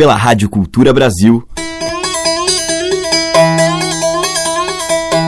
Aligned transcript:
pela 0.00 0.14
Rádio 0.14 0.48
Cultura 0.48 0.94
Brasil. 0.94 1.46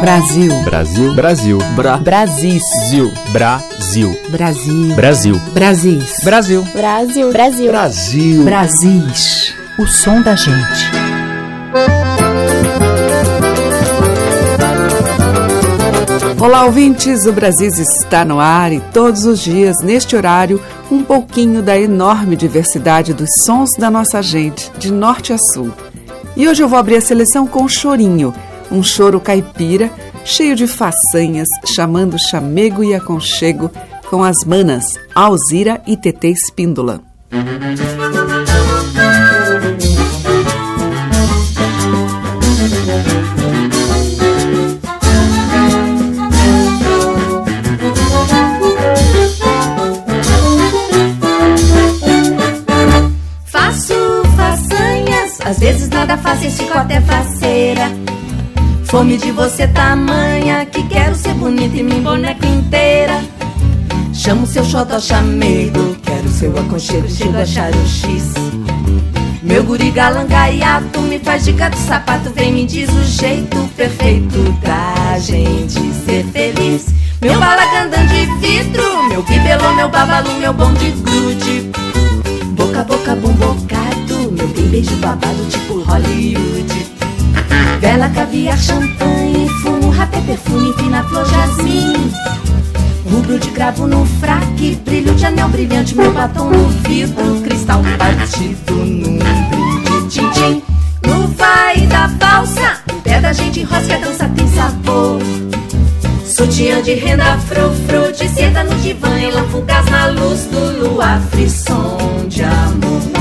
Brasil. 0.00 0.62
Brasil. 0.64 1.14
Brasil. 1.14 1.58
Bra. 1.76 1.98
Brasis. 1.98 2.62
Zil. 2.88 3.12
Brasil. 3.32 4.18
Brasil. 4.30 4.94
Brasil. 4.94 5.40
Brasis. 5.52 6.24
Brasil. 6.24 6.64
Brasil. 6.72 7.30
Brasil. 7.30 7.70
Brasil. 7.70 8.44
Brasis. 8.44 9.54
O 9.78 9.86
som 9.86 10.22
da 10.22 10.34
gente. 10.34 10.90
Olá, 16.42 16.64
ouvintes! 16.64 17.24
O 17.24 17.32
Brasis 17.32 17.78
está 17.78 18.24
no 18.24 18.40
ar 18.40 18.72
e 18.72 18.80
todos 18.80 19.26
os 19.26 19.38
dias, 19.38 19.76
neste 19.84 20.16
horário, 20.16 20.60
um 20.92 21.02
pouquinho 21.02 21.62
da 21.62 21.78
enorme 21.78 22.36
diversidade 22.36 23.14
dos 23.14 23.30
sons 23.44 23.70
da 23.78 23.90
nossa 23.90 24.22
gente, 24.22 24.70
de 24.78 24.92
norte 24.92 25.32
a 25.32 25.38
sul. 25.38 25.72
E 26.36 26.46
hoje 26.46 26.62
eu 26.62 26.68
vou 26.68 26.78
abrir 26.78 26.96
a 26.96 27.00
seleção 27.00 27.46
com 27.46 27.66
Chorinho, 27.66 28.34
um 28.70 28.82
choro 28.82 29.18
caipira, 29.18 29.90
cheio 30.22 30.54
de 30.54 30.66
façanhas, 30.66 31.48
chamando 31.64 32.18
chamego 32.18 32.84
e 32.84 32.94
aconchego 32.94 33.70
com 34.10 34.22
as 34.22 34.44
manas 34.46 34.84
Alzira 35.14 35.80
e 35.86 35.96
Tetê 35.96 36.28
Espíndola. 36.28 37.00
Às 55.52 55.58
vezes 55.58 55.90
nada 55.90 56.16
fáceis, 56.16 56.56
fico 56.56 56.76
até 56.76 56.98
faceira. 57.02 57.92
Fome 58.84 59.18
de 59.18 59.30
você 59.32 59.68
tamanha, 59.68 60.64
que 60.64 60.82
quero 60.84 61.14
ser 61.14 61.34
bonita 61.34 61.76
e 61.76 61.82
me 61.82 62.00
boneca 62.00 62.46
inteira. 62.46 63.22
Chamo 64.14 64.46
seu 64.46 64.64
xodó 64.64 64.98
chamego, 64.98 65.94
quero 66.02 66.28
seu 66.30 66.58
aconchego, 66.58 67.06
chego 67.06 67.36
a 67.36 67.42
achar 67.42 67.70
o 67.70 67.86
X. 67.86 68.32
Meu 69.42 69.62
guri 69.64 69.90
galangaiato 69.90 71.00
me 71.02 71.18
faz 71.18 71.44
de 71.44 71.52
gato 71.52 71.76
sapato, 71.76 72.30
vem 72.30 72.50
me 72.50 72.64
diz 72.64 72.88
o 72.88 73.04
jeito 73.04 73.58
perfeito 73.76 74.38
da 74.62 75.18
gente 75.18 75.80
ser 76.06 76.24
feliz. 76.32 76.86
Meu 77.20 77.38
balagandã 77.38 78.06
de 78.06 78.24
vidro, 78.40 79.02
meu 79.10 79.22
bibelô, 79.22 79.74
meu 79.74 79.90
babalu, 79.90 80.32
meu 80.38 80.54
bom 80.54 80.72
de 80.72 80.92
grude. 80.92 81.70
Boca, 82.56 82.84
boca, 82.84 83.14
bom 83.16 83.32
bocado, 83.32 83.91
meu 84.42 84.48
bem 84.48 84.68
beijo 84.68 84.96
babado 84.96 85.44
tipo 85.48 85.80
Hollywood. 85.82 86.86
Vela, 87.80 88.08
caviar, 88.08 88.58
champanhe, 88.58 89.48
fumo, 89.62 89.90
rapé, 89.90 90.20
perfume, 90.20 90.72
fina 90.74 91.04
flor, 91.04 91.24
jasmim. 91.26 92.10
Rubro 93.08 93.38
de 93.38 93.48
cravo 93.50 93.86
no 93.86 94.04
fraque, 94.20 94.80
brilho 94.84 95.14
de 95.14 95.26
anel 95.26 95.48
brilhante, 95.48 95.94
meu 95.94 96.12
batom 96.12 96.50
no 96.50 96.68
vidro, 96.88 97.40
cristal 97.42 97.82
batido 97.98 98.74
num 98.74 99.18
brilho 99.18 100.08
de 100.08 100.08
tim-tim. 100.08 100.62
No 101.06 101.28
vai 101.28 101.86
da 101.86 102.08
valsa, 102.08 102.80
o 102.90 103.00
pé 103.00 103.20
da 103.20 103.32
gente 103.32 103.60
enrosca, 103.60 103.98
dança 103.98 104.28
tem 104.34 104.48
sabor. 104.48 105.20
Sutiã 106.24 106.82
de 106.82 106.94
renda, 106.94 107.38
frufru, 107.46 108.12
de 108.12 108.28
seda 108.28 108.64
no 108.64 108.74
divã, 108.76 109.20
ela 109.20 109.44
fugaz 109.44 109.86
na 109.86 110.06
luz 110.06 110.46
do 110.46 110.88
luar, 110.88 111.20
frisson 111.30 112.26
de 112.28 112.42
amor. 112.42 113.11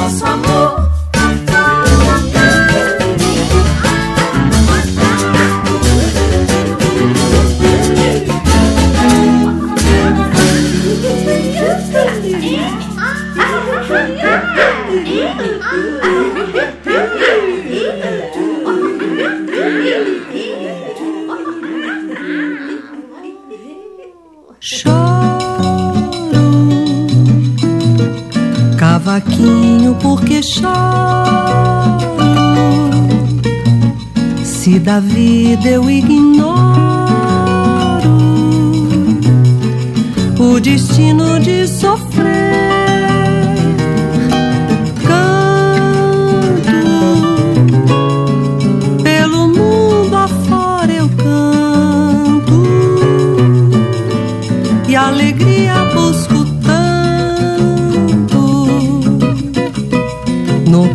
Porque 30.12 30.44
choro. 30.44 30.68
Se 34.44 34.78
da 34.78 35.00
vida 35.00 35.70
eu 35.70 35.90
ignoro 35.90 36.52
o 40.38 40.60
destino 40.60 41.40
de 41.40 41.66
sofrer. 41.66 42.51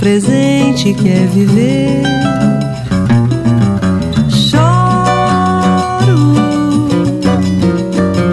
Presente 0.07 0.95
que 0.95 1.09
é 1.09 1.27
viver. 1.27 2.01
Choro, 4.31 4.63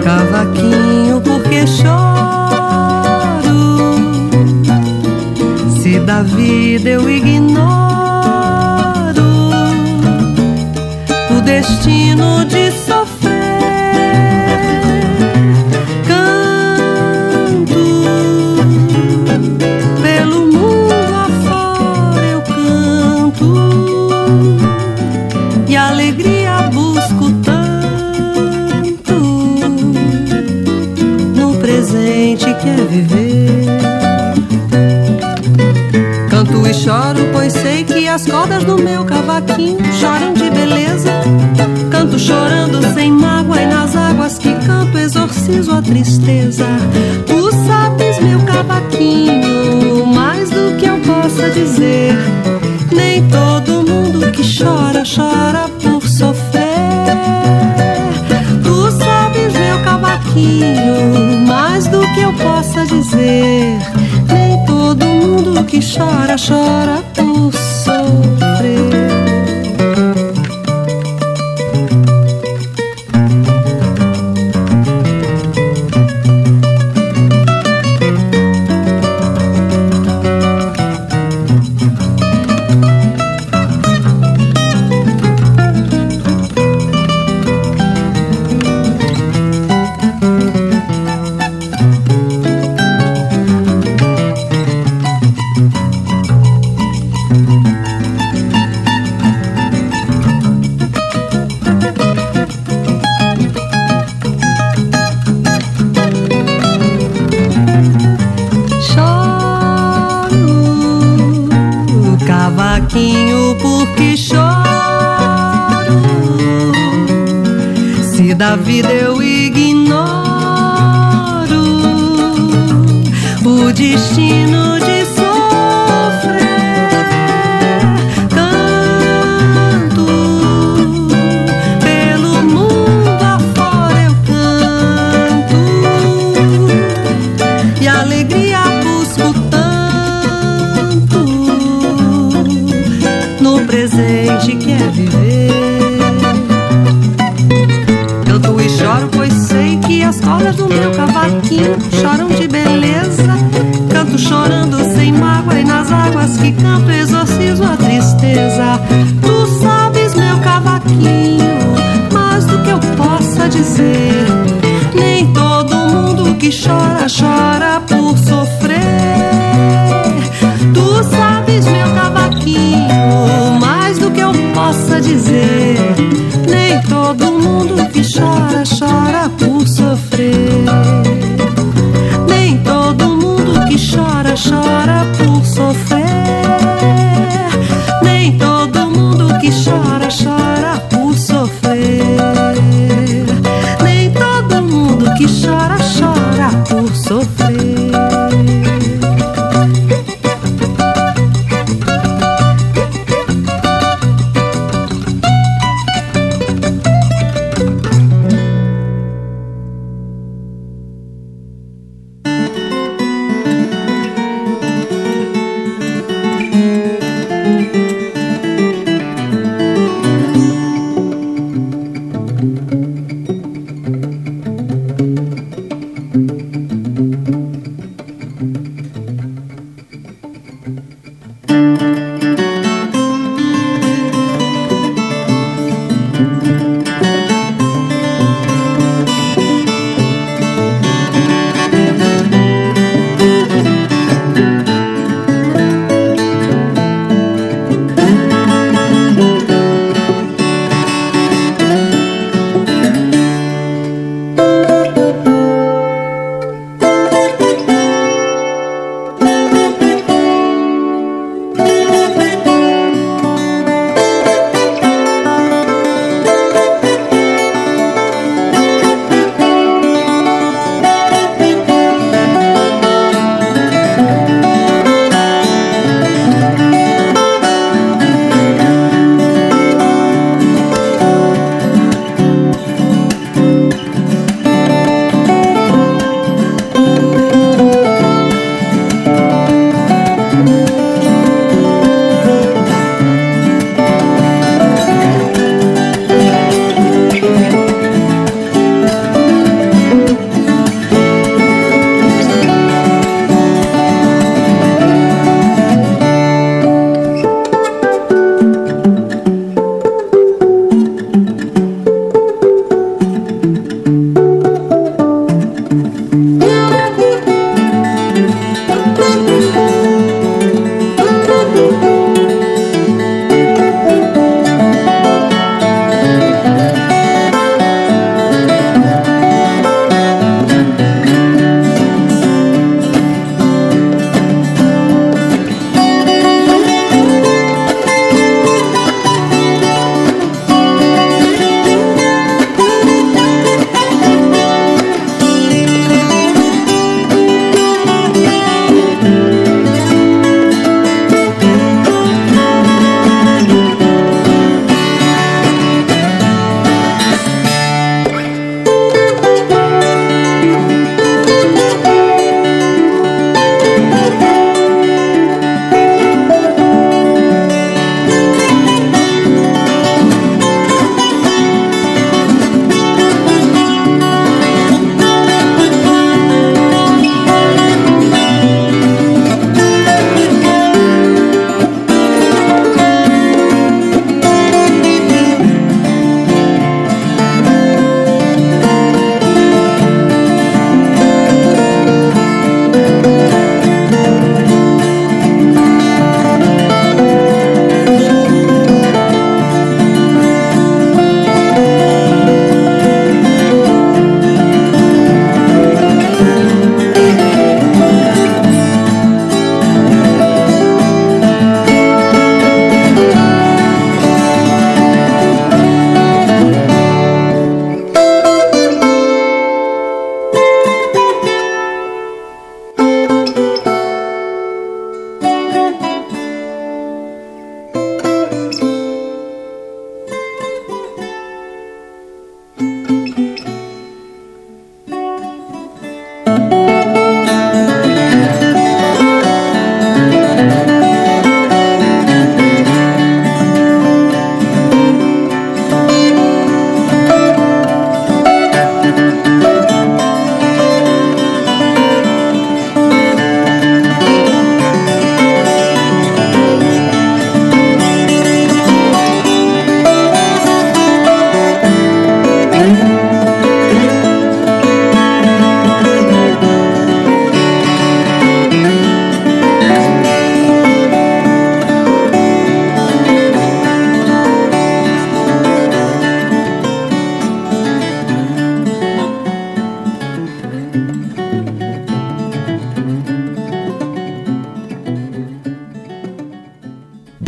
cavaquinho, 0.04 1.20
porque 1.20 1.66
choro. 1.66 1.90
Se 5.82 5.98
da 5.98 6.22
vida 6.22 6.90
eu 6.90 7.10
ignoro 7.10 7.64
o 11.36 11.40
destino 11.40 12.44
de 12.44 12.63
presente 31.84 32.46
que 32.54 32.68
é 32.68 32.76
viver. 32.88 33.66
Canto 36.30 36.66
e 36.66 36.72
choro, 36.72 37.28
pois 37.30 37.52
sei 37.52 37.84
que 37.84 38.08
as 38.08 38.26
cordas 38.26 38.64
do 38.64 38.78
meu 38.78 39.04
cavaquinho 39.04 39.84
choram 39.92 40.32
de 40.32 40.50
beleza. 40.50 41.12
Canto 41.90 42.18
chorando 42.18 42.80
sem 42.94 43.12
mágoa 43.12 43.60
e 43.60 43.66
nas 43.66 43.94
águas 43.94 44.38
que 44.38 44.54
canto 44.66 44.96
exorcizo 44.96 45.72
a 45.72 45.82
tristeza. 45.82 46.66
Tu 47.26 47.50
sabes, 47.66 48.18
meu 48.20 48.40
cavaquinho, 48.40 50.06
mais 50.06 50.48
do 50.48 50.76
que 50.78 50.86
eu 50.86 50.98
possa 51.00 51.50
dizer. 51.50 52.16
Nem 52.90 53.28
todo 53.28 53.86
mundo 53.86 54.30
que 54.32 54.42
chora, 54.42 55.02
chora 55.04 55.68
por 55.82 56.02
sofrer. 56.08 56.64
Tu 58.62 58.90
sabes, 58.92 59.52
meu 59.52 59.78
cavaquinho, 59.84 61.33
Nem 63.24 64.64
todo 64.66 65.06
mundo 65.06 65.64
que 65.64 65.80
chora, 65.80 66.36
chora 66.36 67.03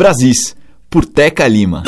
Brasis, 0.07 0.55
por 0.89 1.03
Teca 1.03 1.45
Lima. 1.49 1.83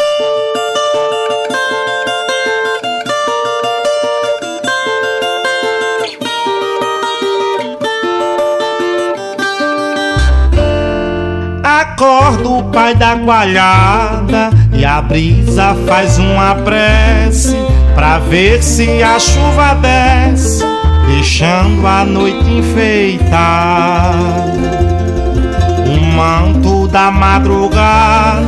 Acorda 11.63 12.49
o 12.49 12.63
pai 12.69 12.93
da 12.93 13.17
coalhada 13.17 14.49
e 14.73 14.83
a 14.83 15.01
brisa 15.01 15.73
faz 15.87 16.17
uma 16.17 16.55
prece 16.55 17.55
pra 17.95 18.19
ver 18.19 18.61
se 18.61 19.01
a 19.01 19.17
chuva 19.17 19.75
desce, 19.75 20.65
deixando 21.07 21.87
a 21.87 22.03
noite 22.03 22.49
enfeitada 22.51 24.19
manto 26.19 26.58
da 26.91 27.11
madrugada 27.11 28.45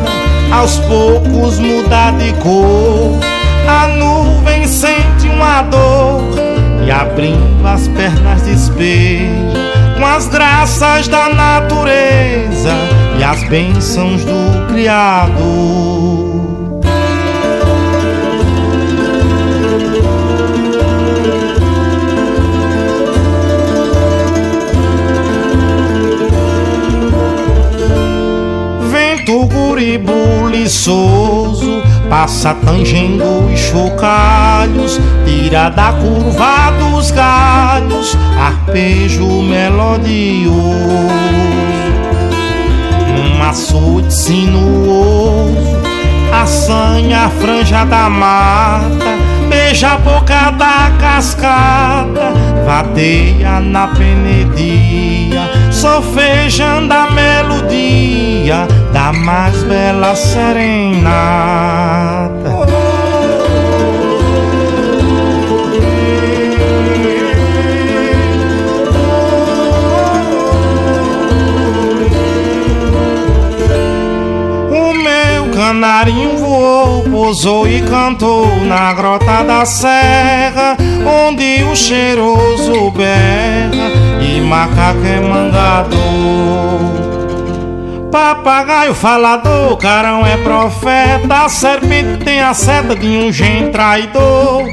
aos 0.51 0.77
poucos 0.79 1.59
muda 1.59 2.11
de 2.11 2.33
cor. 2.41 3.19
A 3.67 3.87
nuvem 3.87 4.67
sente 4.67 5.27
uma 5.27 5.61
dor 5.63 6.23
e 6.85 6.91
abrindo 6.91 7.65
as 7.65 7.87
pernas 7.89 8.41
despeja 8.41 9.71
com 9.97 10.05
as 10.05 10.27
graças 10.27 11.07
da 11.07 11.29
natureza 11.29 12.73
e 13.19 13.23
as 13.23 13.43
bênçãos 13.43 14.25
do 14.25 14.67
Criador. 14.73 16.20
Buliçoso 30.61 31.81
Passa 32.09 32.53
tangendo 32.53 33.23
os 33.45 33.59
chocalhos 33.59 34.99
Tira 35.25 35.69
da 35.69 35.93
curva 35.93 36.71
dos 36.79 37.11
galhos 37.11 38.17
Arpejo 38.39 39.41
melodioso. 39.41 40.51
Um 43.17 43.43
açude 43.43 44.13
sinuoso 44.13 45.81
Assanha 46.33 47.25
a 47.25 47.29
franja 47.29 47.85
da 47.85 48.09
mata 48.09 49.31
Beija 49.49 49.93
a 49.93 49.97
boca 49.97 50.51
da 50.51 50.91
cascata 50.99 52.33
Vadeia 52.65 53.59
na 53.59 53.87
penedia 53.87 55.49
Sofejando 55.71 56.93
a 56.93 57.11
melodia 57.11 58.67
da 58.91 59.11
mais 59.13 59.63
bela 59.63 60.15
serenata. 60.15 61.11
O 74.69 74.93
meu 74.93 75.51
canarinho 75.55 76.37
voou, 76.37 77.03
pousou 77.03 77.67
e 77.67 77.81
cantou 77.81 78.47
na 78.65 78.93
grota 78.93 79.43
da 79.43 79.65
serra, 79.65 80.77
onde 81.27 81.63
o 81.63 81.75
cheiroso 81.75 82.91
berra 82.91 83.89
e 84.21 84.41
macaco 84.41 85.05
é 85.05 85.19
mangador. 85.19 87.00
Papagaio 88.11 88.93
falador, 88.93 89.77
carão 89.77 90.25
é 90.25 90.35
profeta, 90.35 91.47
serpente 91.47 92.25
tem 92.25 92.41
a 92.41 92.53
seta 92.53 92.93
de 92.93 93.07
um 93.07 93.31
gen 93.31 93.71
traidor. 93.71 94.67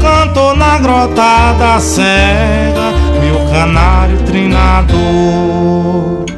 Cantou 0.00 0.56
na 0.56 0.78
grota 0.78 1.52
da 1.58 1.78
serra, 1.78 2.92
meu 3.20 3.48
canário 3.52 4.18
trinador. 4.24 6.29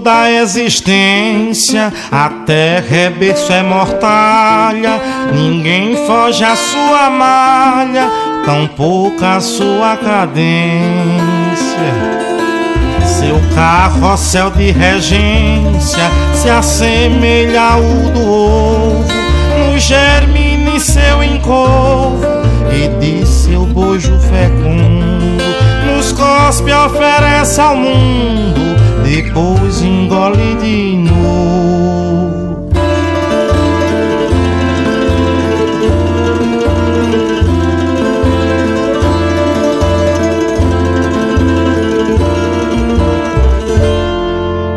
Da 0.00 0.30
existência, 0.30 1.92
a 2.10 2.28
terra 2.46 2.96
é 2.96 3.10
berço, 3.10 3.52
é 3.52 3.62
mortalha, 3.62 5.00
ninguém 5.32 5.96
foge 6.06 6.42
à 6.42 6.56
sua 6.56 7.10
malha, 7.10 8.10
tão 8.44 8.66
pouca 8.66 9.36
a 9.36 9.40
sua 9.40 9.96
cadência. 9.96 10.90
Seu 13.04 13.40
carrossel 13.54 14.50
de 14.50 14.70
regência 14.70 16.10
se 16.34 16.48
assemelha 16.48 17.60
ao 17.60 17.82
do 17.82 18.26
ovo, 18.26 19.04
no 19.58 19.78
germine 19.78 20.80
seu 20.80 21.22
encovo 21.22 22.24
e 22.72 22.88
de 22.98 23.26
seu 23.26 23.64
bojo 23.66 24.18
fecundo, 24.20 25.44
nos 25.86 26.12
cospe 26.12 26.72
oferece 26.72 27.60
ao 27.60 27.76
mundo 27.76 28.69
depois 29.10 29.82
engole 29.82 30.54
de 30.62 30.96
novo. 30.96 32.70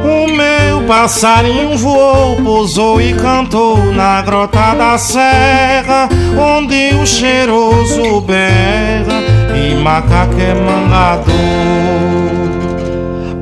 O 0.03 0.27
meu 0.35 0.81
passarinho 0.87 1.77
voou, 1.77 2.37
pousou 2.37 2.99
e 2.99 3.13
cantou 3.13 3.77
na 3.93 4.19
grota 4.23 4.73
da 4.73 4.97
serra, 4.97 6.09
onde 6.57 6.95
o 6.95 7.05
cheiroso 7.05 8.19
berra 8.21 9.21
e 9.55 9.75
macaco 9.75 10.33
é 10.39 10.55
mangador. 10.55 12.62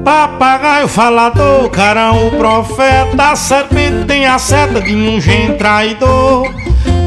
Papagaio 0.04 0.88
falador, 0.88 1.70
carão 1.70 2.28
o 2.28 2.32
profeta, 2.32 3.36
serpente 3.36 4.06
tem 4.08 4.26
a 4.26 4.40
seta 4.40 4.82
de 4.82 4.96
um 4.96 5.22
gen 5.22 5.58
traidor. 5.58 6.52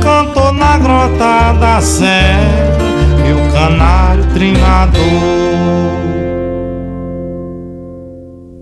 Cantou 0.00 0.52
na 0.52 0.78
grota 0.78 1.52
da 1.58 1.80
serra, 1.80 2.78
meu 3.24 3.52
canário 3.52 4.24
trinador. 4.32 5.02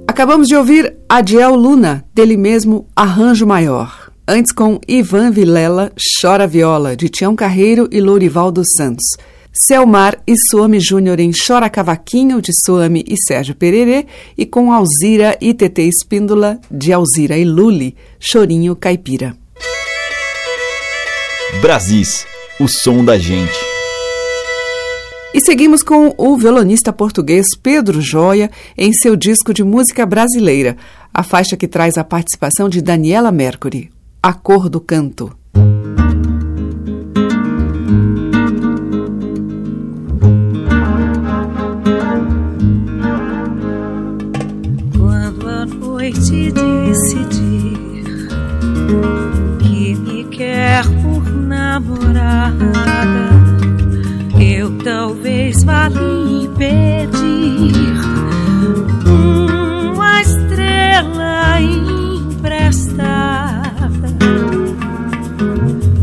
Acabamos 0.09 0.49
de 0.49 0.57
ouvir 0.57 0.95
Adiel 1.09 1.55
Luna, 1.55 2.05
dele 2.15 2.37
mesmo 2.37 2.87
Arranjo 2.97 3.47
Maior. 3.47 4.11
Antes 4.27 4.53
com 4.53 4.79
Ivan 4.87 5.31
Vilela, 5.31 5.93
Chora 6.21 6.47
Viola, 6.47 6.97
de 6.97 7.09
Tião 7.09 7.35
Carreiro 7.35 7.89
e 7.91 8.01
Lourival 8.01 8.53
dos 8.53 8.69
Santos. 8.77 9.05
Selmar 9.53 10.19
e 10.27 10.35
Suame 10.49 10.81
Júnior 10.81 11.21
em 11.21 11.31
Chora 11.31 11.69
Cavaquinho, 11.69 12.41
de 12.41 12.53
Suame 12.65 13.05
e 13.07 13.17
Sérgio 13.17 13.55
Pererê, 13.55 14.07
e 14.37 14.47
com 14.47 14.73
Alzira 14.73 15.37
e 15.41 15.53
TT 15.53 15.83
Espíndola, 15.83 16.59
de 16.71 16.91
Alzira 16.91 17.37
e 17.37 17.45
Luli, 17.45 17.95
Chorinho 18.19 18.75
Caipira. 18.75 19.37
Brasis, 21.61 22.27
o 22.59 22.67
som 22.67 23.05
da 23.05 23.19
gente. 23.19 23.53
E 25.35 25.41
seguimos 25.41 25.83
com 25.83 26.15
o 26.17 26.37
violonista 26.37 26.93
português 26.93 27.47
Pedro 27.63 28.01
Joia 28.01 28.51
em 28.77 28.93
seu 28.93 29.15
disco 29.17 29.53
de 29.53 29.63
música 29.63 30.07
brasileira, 30.07 30.79
a 31.13 31.23
faixa 31.23 31.57
que 31.59 31.69
traz 31.69 31.99
a 31.99 32.05
participação 32.05 32.71
de 32.71 32.81
Daniela 32.81 33.31
Mercury, 33.31 33.91
A 34.23 34.33
Cor 34.33 34.71
do 34.71 34.81
Canto. 34.81 35.42
namorada, 51.73 53.31
eu 54.39 54.77
talvez 54.85 55.65
vá 55.65 55.89
lhe 55.89 56.47
pedir 56.49 57.95
uma 59.07 60.21
estrela 60.21 61.59
emprestada 61.63 63.09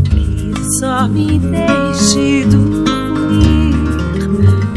que 0.10 0.54
só 0.80 1.08
me 1.08 1.38
deixe 1.38 2.46
dormir 2.46 3.76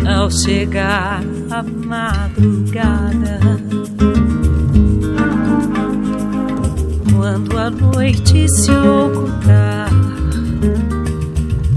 ao 0.07 0.31
chegar 0.31 1.23
a 1.51 1.63
madrugada. 1.87 3.41
Quando 7.17 7.59
a 7.59 7.71
noite 7.71 8.47
se 8.47 8.71
ocultar 8.71 9.92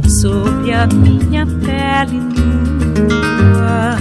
sobre 0.08 0.74
a 0.74 0.88
minha 0.88 1.46
pele 1.46 2.20
nua. 2.20 3.96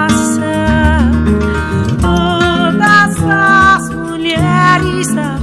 todas 2.01 3.23
as 3.23 3.89
mulheres 3.89 5.13
da 5.13 5.40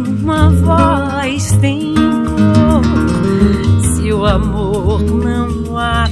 uma 0.00 0.50
voz 0.50 1.52
tem 1.60 1.94
cor. 1.94 2.82
Se 3.94 4.12
o 4.12 4.24
amor 4.24 5.02
não 5.02 5.78
há 5.78 6.08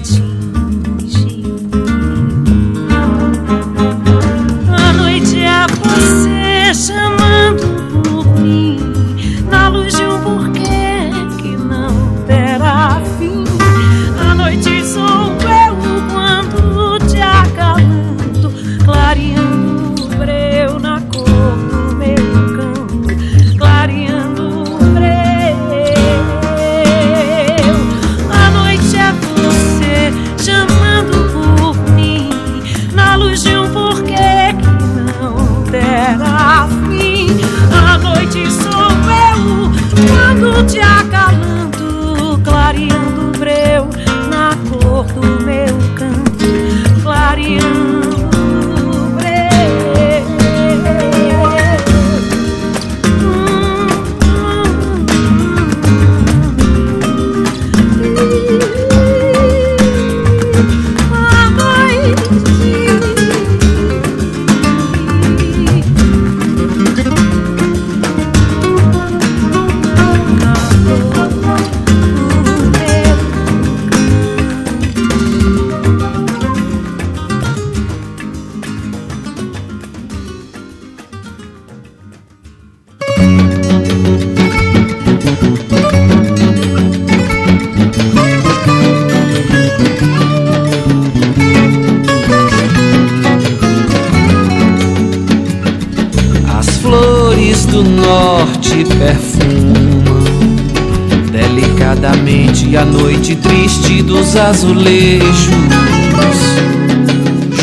vestidos 103.75 104.37
azulejos. 104.37 105.49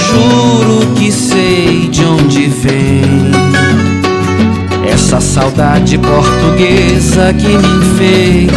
Juro 0.10 0.93
que 0.95 1.12
sei 1.12 1.88
de 1.89 2.04
onde 2.04 2.47
vem 2.47 3.32
essa 4.86 5.21
saudade 5.21 5.97
portuguesa 5.97 7.34
que 7.34 7.47
me 7.47 7.78
enfeita. 7.78 8.56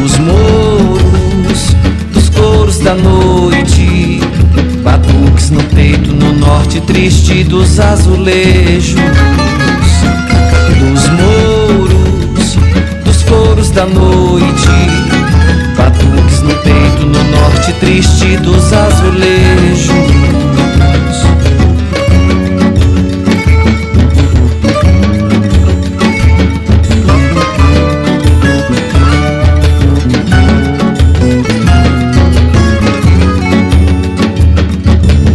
Dos 0.00 0.18
moros, 0.18 1.76
dos 2.12 2.28
coros 2.30 2.78
da 2.78 2.94
noite, 2.94 4.20
batuques 4.82 5.50
no 5.50 5.62
peito, 5.64 6.12
no 6.14 6.32
norte 6.32 6.80
triste 6.80 7.44
dos 7.44 7.78
azulejos. 7.78 9.00
Dos 10.80 11.08
moros, 11.10 12.58
dos 13.04 13.22
coros 13.22 13.70
da 13.70 13.86
noite 13.86 15.07
no 17.08 17.24
norte 17.24 17.72
triste 17.80 18.36
dos 18.38 18.72
azulejos. 18.72 19.88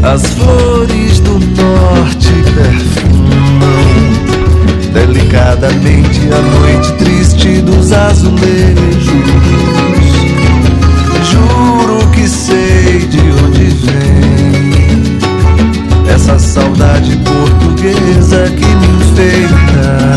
As 0.04 0.22
flores 0.34 1.20
do 1.22 1.40
norte 1.40 2.30
perfumam 2.54 4.14
delicadamente 4.94 6.20
a 6.32 6.42
noite 6.42 6.92
triste 6.94 7.62
dos 7.62 7.92
azulejos. 7.92 9.83
Essa 16.24 16.40
saudade 16.40 17.18
portuguesa 17.18 18.50
que 18.50 18.66
me 18.66 18.88
enfeita. 18.88 20.16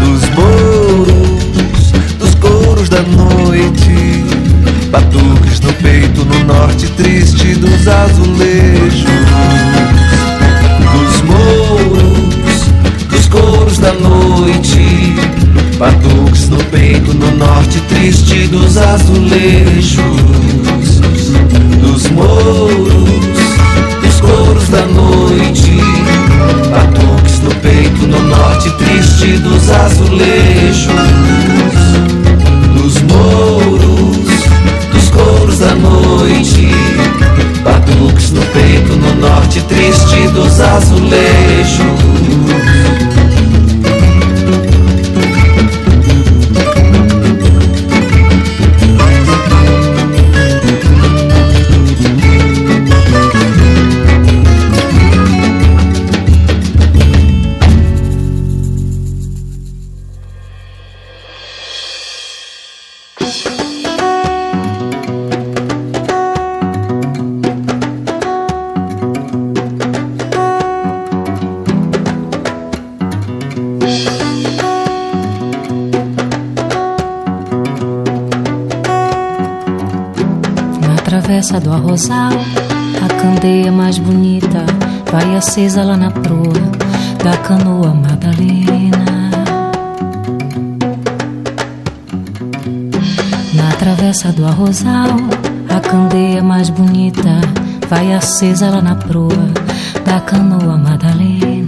Dos 0.00 0.30
mouros, 0.30 1.92
dos 2.18 2.34
coros 2.36 2.88
da 2.88 3.02
noite, 3.02 4.24
batuques 4.90 5.60
no 5.60 5.72
peito, 5.74 6.24
no 6.24 6.44
norte 6.44 6.86
triste 6.96 7.54
dos 7.56 7.86
azulejos. 7.86 9.04
Dos 10.94 11.22
mouros, 11.22 12.70
dos 13.10 13.28
coros 13.28 13.78
da 13.78 13.92
noite, 13.92 15.14
batuques 15.78 16.48
no 16.48 16.56
peito, 16.64 17.12
no 17.12 17.30
norte 17.32 17.78
triste 17.90 18.48
dos 18.48 18.78
azulejos 18.78 20.30
dos 21.80 22.10
mouros, 22.10 23.29
da 24.70 24.86
noite, 24.86 25.76
batuques 26.70 27.40
no 27.40 27.50
peito, 27.56 28.06
no 28.06 28.20
norte 28.22 28.70
triste 28.78 29.38
dos 29.38 29.68
azulejos, 29.68 30.94
dos 32.74 33.02
mouros, 33.02 34.26
dos 34.92 35.08
coros 35.10 35.58
da 35.58 35.74
noite, 35.74 36.68
batuques 37.64 38.30
no 38.30 38.42
peito, 38.42 38.96
no 38.96 39.14
norte 39.16 39.60
triste 39.62 40.28
dos 40.28 40.60
azulejos. 40.60 42.09
A 82.08 83.20
candeia 83.20 83.70
mais 83.70 83.98
bonita 83.98 84.64
vai 85.12 85.36
acesa 85.36 85.84
lá 85.84 85.98
na 85.98 86.10
proa 86.10 86.54
da 87.22 87.36
canoa 87.36 87.92
Madalena. 87.92 89.30
Na 93.52 93.70
travessa 93.78 94.32
do 94.32 94.46
arrozal, 94.46 95.10
a 95.68 95.80
candeia 95.80 96.42
mais 96.42 96.70
bonita 96.70 97.38
vai 97.90 98.14
acesa 98.14 98.70
lá 98.70 98.80
na 98.80 98.94
proa 98.94 99.50
da 100.06 100.20
canoa 100.20 100.78
Madalena. 100.78 101.66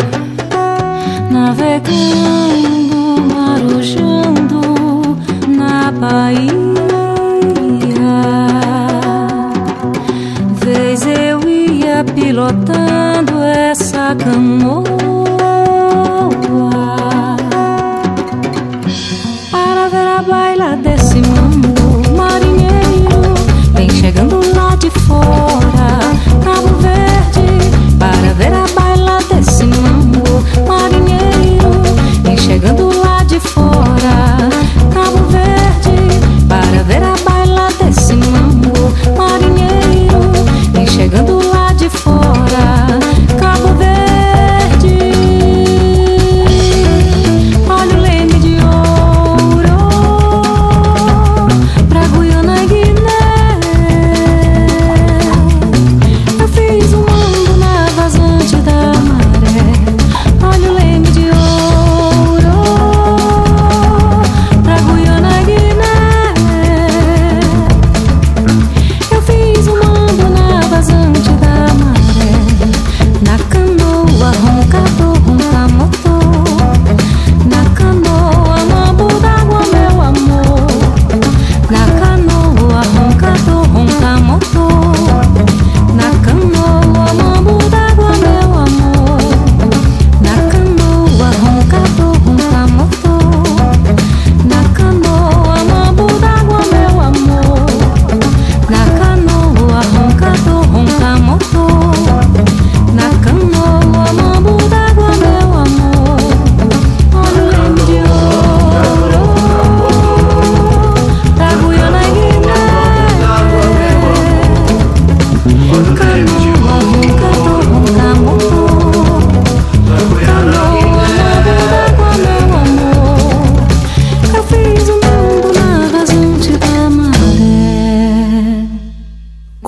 Navegando, 1.31 3.21
marujando 3.35 5.19
na 5.47 5.91
Bahia. 5.93 7.02
Pilotando 12.23 13.43
essa 13.43 14.15
canoa. 14.15 14.85
Para 19.51 19.89
ver 19.89 20.09
a 20.19 20.23
baila 20.23 20.77
desse 20.77 21.21
mambo 21.21 22.17
marinheiro 22.17 23.35
vem 23.75 23.91
chegando 23.91 24.41
lá 24.55 24.77
de 24.77 24.89
fora 24.91 25.99
Cabo 26.45 26.69
Verde 26.79 27.99
para 27.99 28.33
ver 28.35 28.53
a 28.53 28.67
baila 28.69 28.82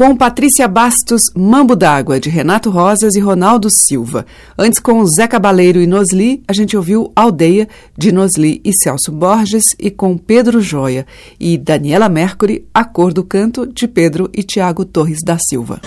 Com 0.04 0.14
Patrícia 0.14 0.68
Bastos, 0.68 1.30
Mambo 1.34 1.74
d'Água, 1.74 2.20
de 2.20 2.28
Renato 2.28 2.68
Rosas 2.68 3.14
e 3.14 3.20
Ronaldo 3.20 3.70
Silva. 3.70 4.26
Antes, 4.58 4.78
com 4.78 5.02
Zé 5.06 5.26
Cabaleiro 5.26 5.80
e 5.80 5.86
Nosli, 5.86 6.42
a 6.46 6.52
gente 6.52 6.76
ouviu 6.76 7.10
Aldeia, 7.16 7.66
de 7.96 8.12
Nosli 8.12 8.60
e 8.62 8.70
Celso 8.74 9.10
Borges, 9.10 9.64
e 9.80 9.90
com 9.90 10.18
Pedro 10.18 10.60
Joia. 10.60 11.06
E 11.40 11.56
Daniela 11.56 12.10
Mercury, 12.10 12.68
A 12.74 12.84
Cor 12.84 13.14
do 13.14 13.24
Canto, 13.24 13.66
de 13.66 13.88
Pedro 13.88 14.28
e 14.34 14.42
Tiago 14.42 14.84
Torres 14.84 15.20
da 15.24 15.38
Silva. 15.38 15.80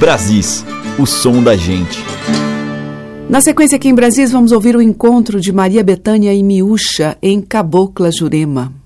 Brasis, 0.00 0.64
o 0.98 1.04
som 1.04 1.42
da 1.42 1.54
gente. 1.54 2.02
Na 3.28 3.42
sequência 3.42 3.76
aqui 3.76 3.90
em 3.90 3.94
Brasis, 3.94 4.32
vamos 4.32 4.50
ouvir 4.50 4.74
o 4.76 4.80
encontro 4.80 5.42
de 5.42 5.52
Maria 5.52 5.84
Betânia 5.84 6.32
e 6.32 6.42
Miúcha 6.42 7.18
em 7.20 7.38
Cabocla 7.42 8.10
Jurema. 8.10 8.81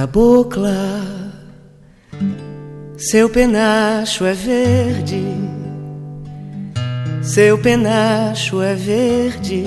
Cabocla, 0.00 1.12
seu 2.96 3.28
penacho 3.28 4.24
é 4.24 4.32
verde, 4.32 5.22
seu 7.20 7.58
penacho 7.58 8.62
é 8.62 8.74
verde, 8.74 9.66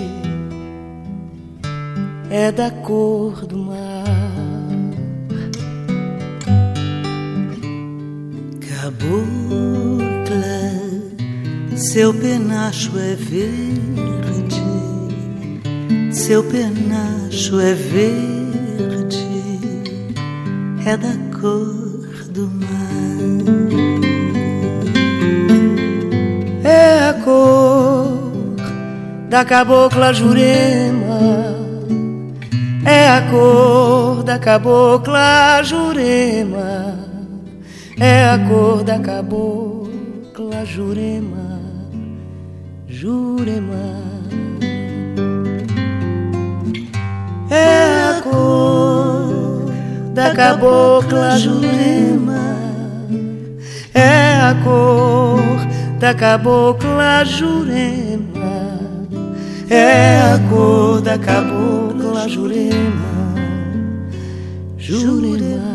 é 2.31 2.51
da 2.51 2.71
cor 2.71 3.45
do 3.45 3.59
mar. 3.59 4.05
Cabocla, 8.81 9.05
seu 11.75 12.11
penacho 12.11 12.97
é 12.97 13.13
verde, 13.13 14.63
Seu 16.11 16.43
penacho 16.43 17.59
é 17.59 17.73
verde, 17.75 18.42
é 20.85 20.97
da 20.97 21.13
cor 21.39 22.23
do 22.29 22.47
mar. 22.47 23.83
É 26.63 27.09
a 27.09 27.13
cor 27.23 28.57
da 29.29 29.45
cabocla 29.45 30.13
Jurema. 30.13 31.55
É 32.85 33.09
a 33.09 33.21
cor 33.29 34.23
da 34.23 34.37
cabocla 34.37 35.61
Jurema. 35.63 36.99
É 37.99 38.29
a 38.29 38.39
cor 38.39 38.83
da 38.83 38.99
cabocla 38.99 40.65
Jurema. 40.65 41.61
Jurema. 42.87 44.03
é 47.53 48.17
a 48.17 48.21
cor 48.21 48.62
da 50.13 50.33
cabocla 50.35 51.37
Jurema, 51.37 52.39
é 53.93 54.35
a 54.35 54.55
cor. 54.63 55.41
Da 55.99 56.13
cabocla 56.13 57.23
Jurema, 57.25 58.79
é 59.69 60.19
a 60.19 60.39
cor. 60.49 61.01
Da 61.01 61.17
cabocla 61.17 62.29
Jurema, 62.29 63.33
Jurema. 64.77 65.72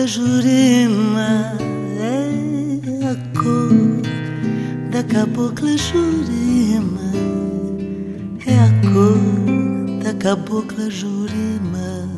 Cabocla 0.00 0.06
Jurema 0.06 1.56
é 2.00 3.06
a 3.06 3.38
cor 3.38 4.00
da 4.90 5.02
cabocla 5.02 5.76
Jurema. 5.76 7.12
É 8.46 8.54
a 8.58 8.92
cor 8.92 10.02
da 10.02 10.14
cabocla 10.14 10.90
Jurema. 10.90 12.08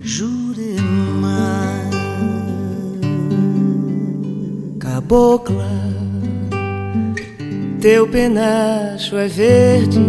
Jurema. 0.00 1.40
Cabocla 4.78 5.70
teu 7.80 8.06
penacho 8.06 9.16
é 9.16 9.26
verde. 9.26 10.00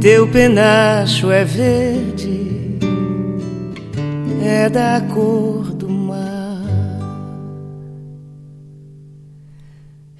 Teu 0.00 0.28
penacho 0.28 1.30
é 1.30 1.44
verde 1.44 2.11
é 4.52 4.68
da 4.68 5.00
cor 5.14 5.72
do 5.72 5.88
mar. 5.88 6.60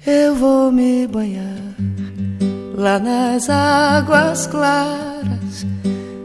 Eu 0.05 0.35
vou 0.35 0.71
me 0.71 1.07
banhar 1.07 1.75
lá 2.75 2.97
nas 2.99 3.47
águas 3.49 4.47
claras, 4.47 5.65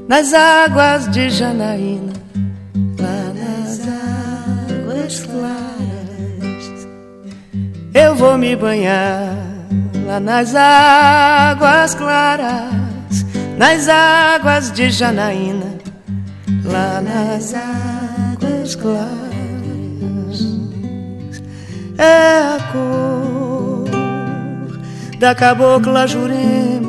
nas 0.08 0.32
águas 0.32 1.08
de 1.08 1.28
Janaína, 1.28 2.14
lá 2.98 3.20
nas 3.40 3.80
águas 3.86 5.20
claras. 5.20 6.86
Eu 7.92 8.14
vou 8.14 8.38
me 8.38 8.56
banhar 8.56 9.36
lá 10.06 10.18
nas 10.18 10.54
águas 10.54 11.94
claras, 11.94 13.24
nas 13.58 13.86
águas 13.88 14.72
de 14.72 14.90
Janaína 14.90 15.78
lá 16.68 17.00
nas 17.00 17.54
águas 17.54 17.67
claras. 18.74 19.18
É 21.98 22.38
a 22.38 22.58
cor 22.72 23.88
da 25.18 25.34
cabocla 25.34 26.06
Jurema. 26.06 26.88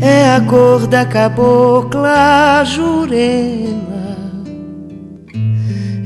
É 0.00 0.34
a 0.36 0.40
cor 0.40 0.86
da 0.86 1.04
cabocla 1.04 2.64
Jurema. 2.64 4.16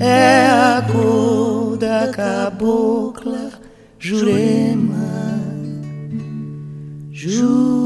É 0.01 0.47
a 0.47 0.83
cor 0.91 1.77
da 1.77 2.09
cabocla 2.09 3.51
Jurema. 3.99 4.93
Jurema. 7.11 7.82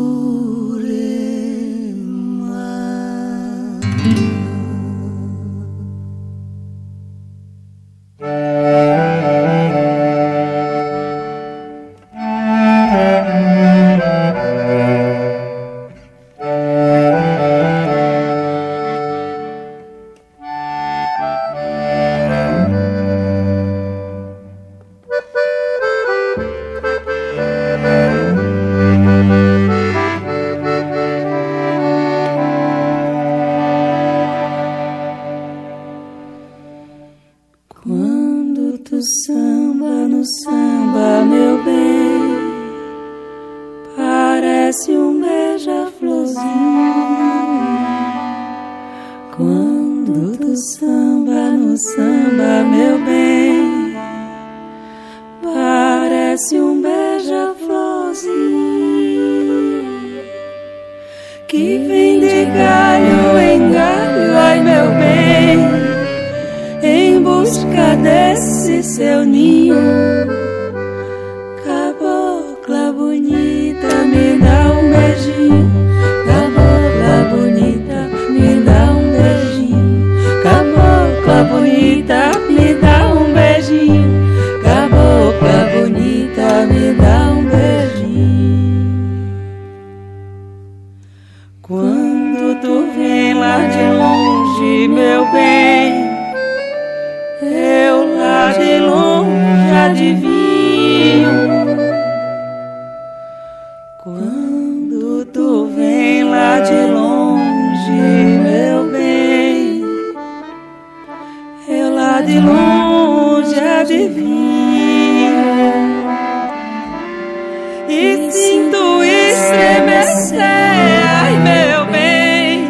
Ai, 120.38 121.32
meu 121.38 121.86
bem, 121.86 122.68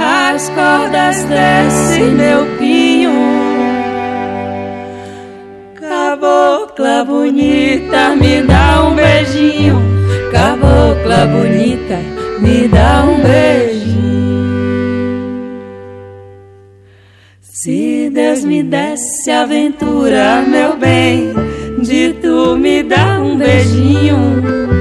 as 0.00 0.48
cordas 0.50 1.24
desse 1.24 2.00
meu 2.02 2.46
pinho. 2.58 3.12
Cabocla 5.74 7.04
bonita, 7.04 8.14
me 8.16 8.42
dá 8.42 8.84
um 8.84 8.94
beijinho. 8.94 9.80
Cabocla 10.32 11.26
bonita, 11.26 11.98
me 12.40 12.68
dá 12.68 13.04
um 13.04 13.20
beijinho. 13.22 13.88
Se 17.40 18.08
Deus 18.10 18.44
me 18.44 18.62
desse 18.62 19.30
aventura, 19.30 20.42
meu 20.42 20.76
bem, 20.76 21.34
de 21.82 22.12
tu 22.14 22.56
me 22.56 22.82
dá 22.82 23.18
um 23.20 23.36
beijinho. 23.36 24.77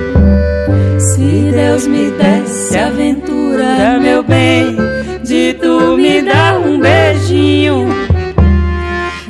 Se 1.18 1.52
Deus 1.52 1.88
me 1.88 2.12
desse 2.12 2.78
aventura, 2.78 4.00
meu 4.00 4.22
bem, 4.22 4.78
de 5.24 5.56
tu 5.56 5.98
me 5.98 6.22
dá 6.22 6.60
um 6.60 6.80
beijinho. 6.80 7.88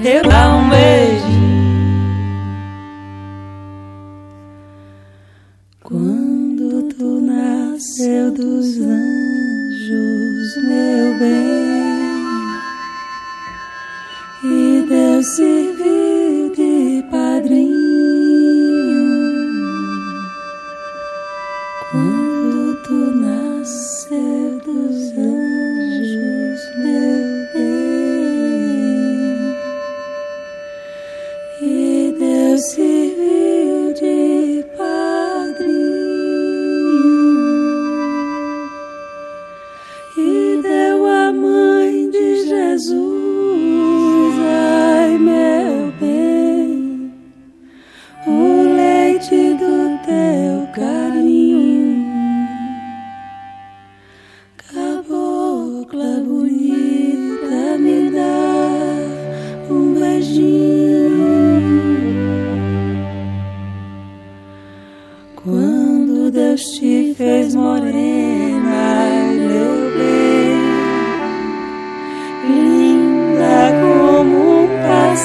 Eu 0.03 0.21
dá 0.29 0.49
um 0.49 0.67
beijinho. 0.67 1.06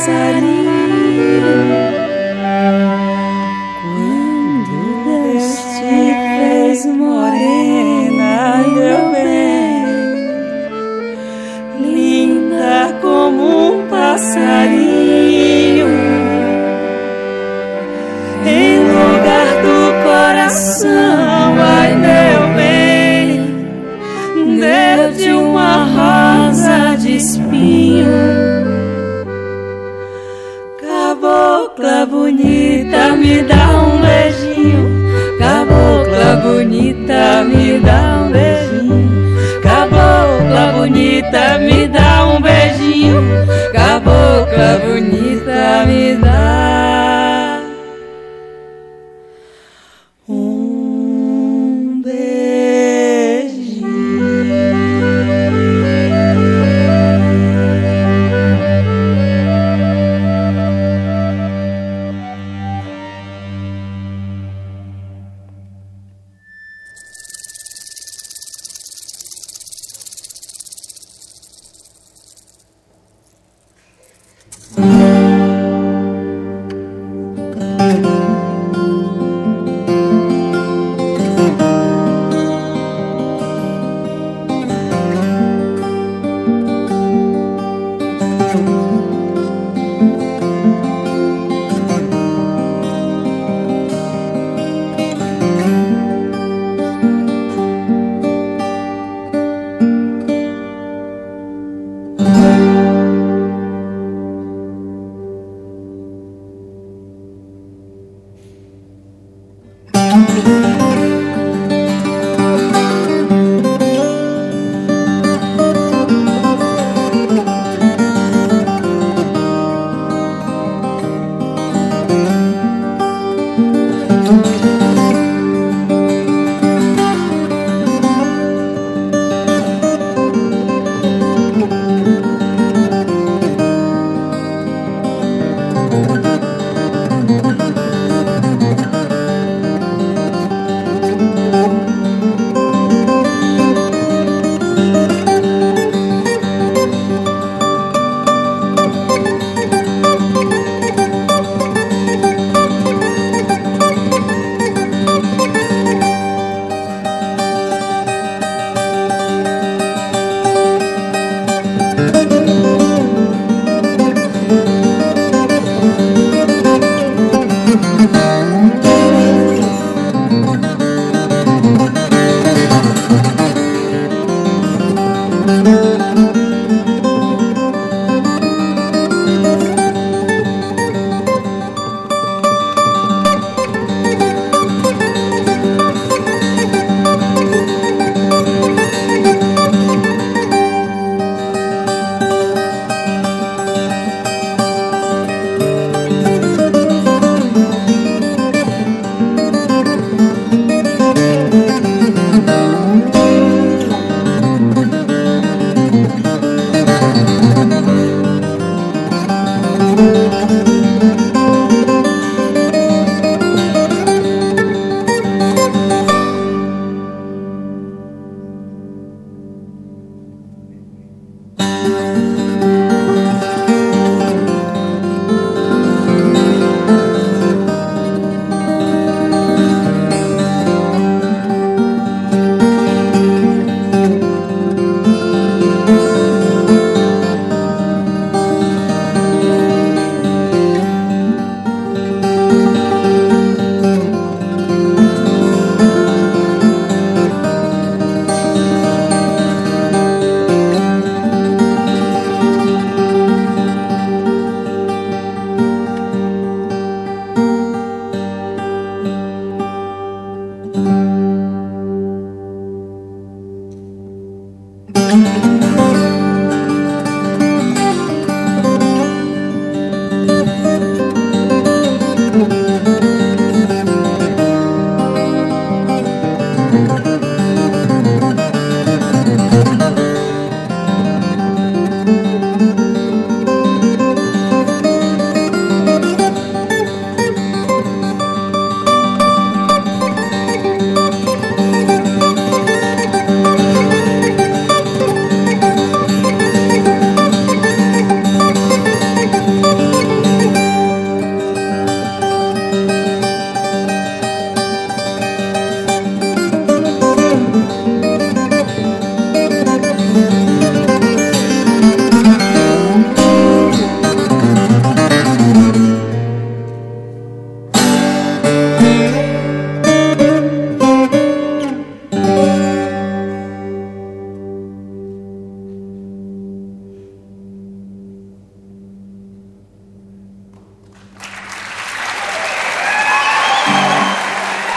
Um 0.08 0.51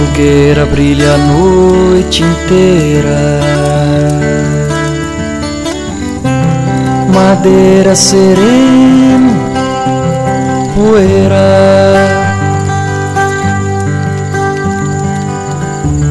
Fogueira 0.00 0.64
brilha 0.64 1.14
a 1.14 1.18
noite 1.18 2.22
inteira. 2.22 3.40
Madeira 7.14 7.94
sereno, 7.94 9.34
poeira. 10.74 11.36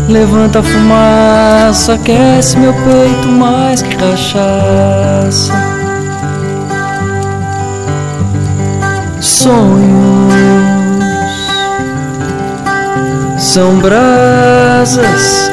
Levanta 0.08 0.60
a 0.60 0.64
fumaça, 0.64 1.94
aquece 1.94 2.58
meu 2.58 2.74
peito 2.74 3.28
mais 3.28 3.82
que 3.82 3.96
cachaça. 3.96 5.54
Sonhos 9.20 10.29
são 13.50 13.80
brasas 13.80 15.52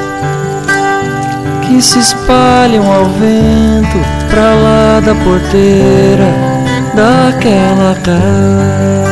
que 1.63 1.81
se 1.81 1.99
espalham 1.99 2.93
ao 2.93 3.07
vento 3.07 3.99
pra 4.29 4.55
lá 4.55 5.01
da 5.01 5.15
porteira 5.15 6.27
daquela 6.95 7.95
casa. 8.05 9.06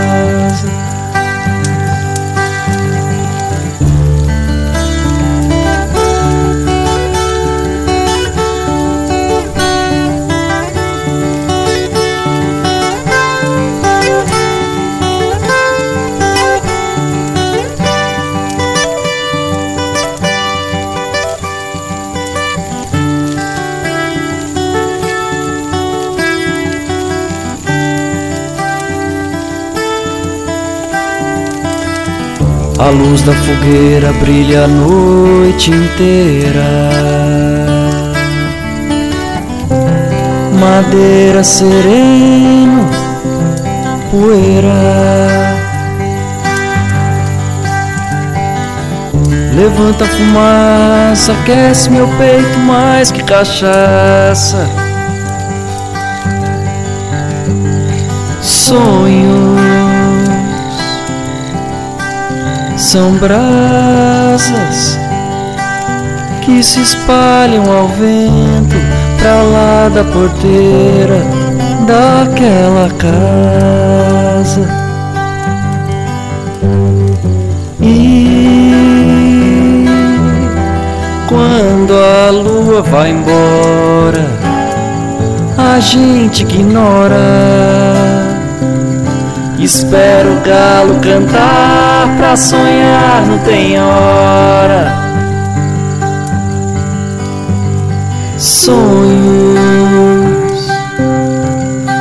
Luz 32.94 33.22
da 33.22 33.32
fogueira 33.32 34.12
brilha 34.14 34.64
a 34.64 34.68
noite 34.68 35.70
inteira. 35.70 36.64
Madeira 40.58 41.42
sereno, 41.42 42.88
poeira. 44.10 45.54
Levanta 49.54 50.04
a 50.04 50.08
fumaça, 50.08 51.32
aquece 51.32 51.90
meu 51.90 52.08
peito 52.18 52.58
mais 52.60 53.10
que 53.12 53.22
cachaça. 53.22 54.68
Sonhos 58.42 59.63
são 62.76 63.12
brasas 63.12 64.98
que 66.44 66.62
se 66.62 66.80
espalham 66.80 67.64
ao 67.70 67.88
vento 67.88 68.76
pra 69.18 69.42
lá 69.42 69.88
da 69.88 70.04
porteira 70.04 71.22
daquela 71.86 72.90
casa. 72.98 74.68
E 77.80 78.64
quando 81.28 81.94
a 81.94 82.30
lua 82.30 82.82
vai 82.82 83.10
embora, 83.10 84.26
a 85.56 85.80
gente 85.80 86.42
ignora. 86.42 87.16
Espero 89.58 90.32
o 90.32 90.40
galo 90.40 91.00
cantar 91.00 91.83
pra 92.16 92.36
sonhar, 92.36 93.26
não 93.26 93.38
tem 93.38 93.80
hora. 93.80 95.04
Sonhos 98.38 99.54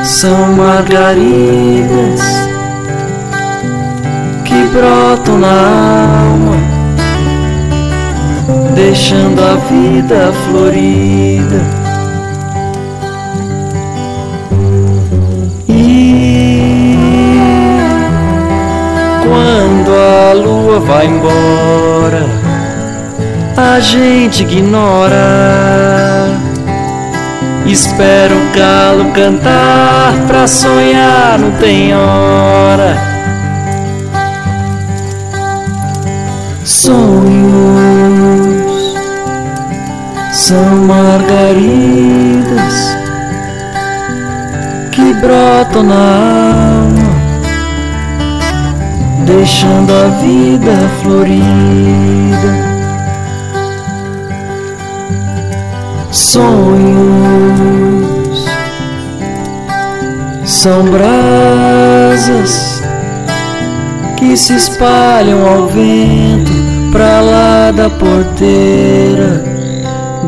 são 0.04 0.52
margaridas 0.52 2.20
que 4.44 4.64
brotam 4.72 5.38
na 5.38 5.48
alma, 6.28 6.56
deixando 8.74 9.40
a 9.40 9.54
vida 9.56 10.32
florida. 10.46 11.73
A 20.74 20.78
lua 20.78 20.80
vai 20.80 21.06
embora, 21.06 22.26
a 23.56 23.80
gente 23.80 24.42
ignora. 24.42 25.14
Espera 27.66 28.34
o 28.34 28.50
galo 28.54 29.10
cantar 29.12 30.12
pra 30.26 30.46
sonhar, 30.46 31.38
não 31.38 31.52
tem 31.52 31.94
hora. 31.94 32.96
Sonhos 36.64 37.24
são 40.32 40.76
margaridas 40.86 41.34
que 44.92 45.14
brotam 45.14 45.82
na 45.84 45.94
alma 45.94 47.03
deixando 49.24 49.92
a 49.92 50.08
vida 50.20 50.72
florida. 51.02 52.74
Sonhos 56.10 57.64
são 60.44 60.84
brasas 60.84 62.82
que 64.16 64.36
se 64.36 64.54
espalham 64.54 65.46
ao 65.46 65.66
vento 65.66 66.52
pra 66.92 67.20
lá 67.20 67.70
da 67.72 67.90
porteira 67.90 69.44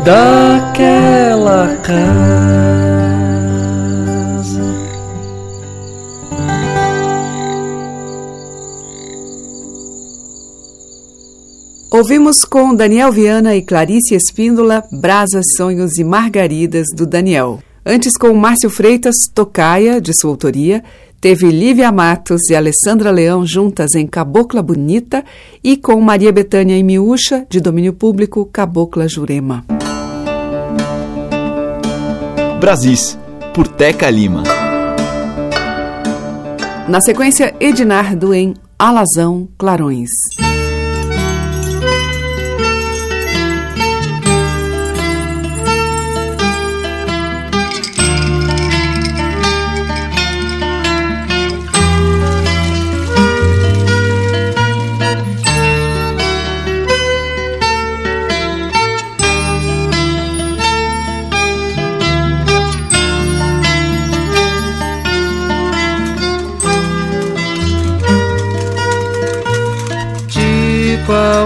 daquela 0.03 1.75
casa. 1.81 2.66
Ouvimos 11.89 12.43
com 12.43 12.75
Daniel 12.75 13.13
Viana 13.13 13.55
e 13.55 13.61
Clarice 13.61 14.13
Espíndola 14.13 14.83
Brasas, 14.91 15.45
Sonhos 15.55 15.97
e 15.97 16.03
Margaridas, 16.03 16.87
do 16.93 17.07
Daniel. 17.07 17.59
Antes, 17.85 18.17
com 18.17 18.33
Márcio 18.33 18.69
Freitas, 18.69 19.15
Tocaia, 19.33 20.01
de 20.01 20.11
sua 20.13 20.31
autoria, 20.31 20.83
teve 21.21 21.49
Lívia 21.49 21.89
Matos 21.89 22.49
e 22.49 22.55
Alessandra 22.55 23.09
Leão 23.09 23.45
juntas 23.45 23.95
em 23.95 24.05
Cabocla 24.05 24.61
Bonita 24.61 25.23
e 25.63 25.77
com 25.77 25.99
Maria 26.01 26.31
Betânia 26.33 26.77
e 26.77 26.83
Miúcha, 26.83 27.47
de 27.49 27.61
domínio 27.61 27.93
público, 27.93 28.45
Cabocla 28.45 29.07
Jurema. 29.07 29.63
Brasis, 32.59 33.17
por 33.53 33.65
Teca 33.65 34.09
Lima. 34.09 34.43
Na 36.89 36.99
sequência, 36.99 37.55
Ednardo 37.61 38.33
em 38.33 38.53
Alazão 38.77 39.47
Clarões. 39.57 40.09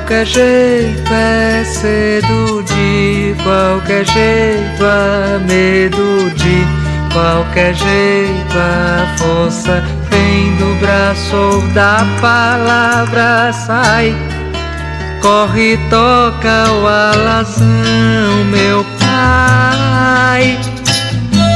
Qualquer 0.01 0.25
jeito 0.25 1.13
é 1.13 1.63
cedo, 1.63 2.63
de 2.63 3.35
qualquer 3.43 4.05
jeito 4.05 4.83
há 4.83 5.39
medo, 5.39 6.29
de 6.31 7.13
qualquer 7.13 7.73
jeito 7.73 8.57
a 8.57 9.15
força 9.17 9.83
vem 10.09 10.55
do 10.55 10.79
braço 10.79 11.35
ou 11.35 11.61
da 11.73 12.05
palavra 12.19 13.53
sai. 13.53 14.15
Corre, 15.21 15.77
toca 15.89 16.71
o 16.71 16.87
alazão, 16.87 18.43
meu 18.49 18.83
pai. 18.99 20.57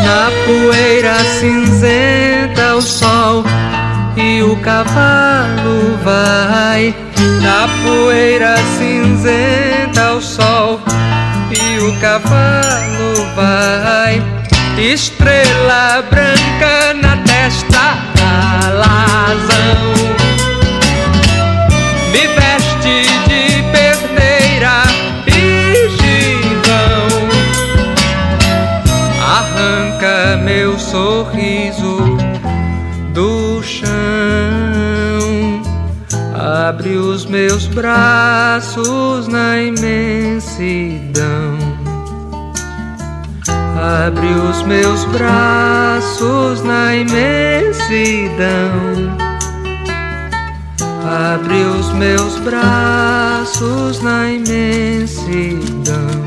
Na 0.03 0.29
poeira 0.45 1.15
cinzenta 1.39 2.75
o 2.75 2.81
sol 2.81 3.43
e 4.15 4.43
o 4.43 4.55
cavalo 4.57 5.97
vai 6.03 7.04
na 7.41 7.67
poeira 7.83 8.55
cinzenta 8.77 10.13
o 10.13 10.21
sol 10.21 10.79
e 11.51 11.79
o 11.79 11.99
cavalo 11.99 13.25
vai. 13.35 14.21
Estrela 14.77 16.03
branca 16.09 16.93
na 17.01 17.17
testa, 17.23 17.97
alazão. 18.65 19.94
Me 19.94 19.94
Abre 36.67 36.97
os 36.97 37.27
meus 37.27 37.67
braços 37.67 39.27
na 39.27 39.61
imensidão. 39.61 41.59
Abre 43.77 44.25
os 44.49 44.63
meus 44.63 45.05
braços 45.05 46.63
na 46.63 46.95
imensidão. 46.95 48.33
Abre 51.03 51.65
os 51.79 51.93
meus 51.93 52.39
braços 52.39 54.01
na 54.01 54.31
imensidão. 54.31 56.24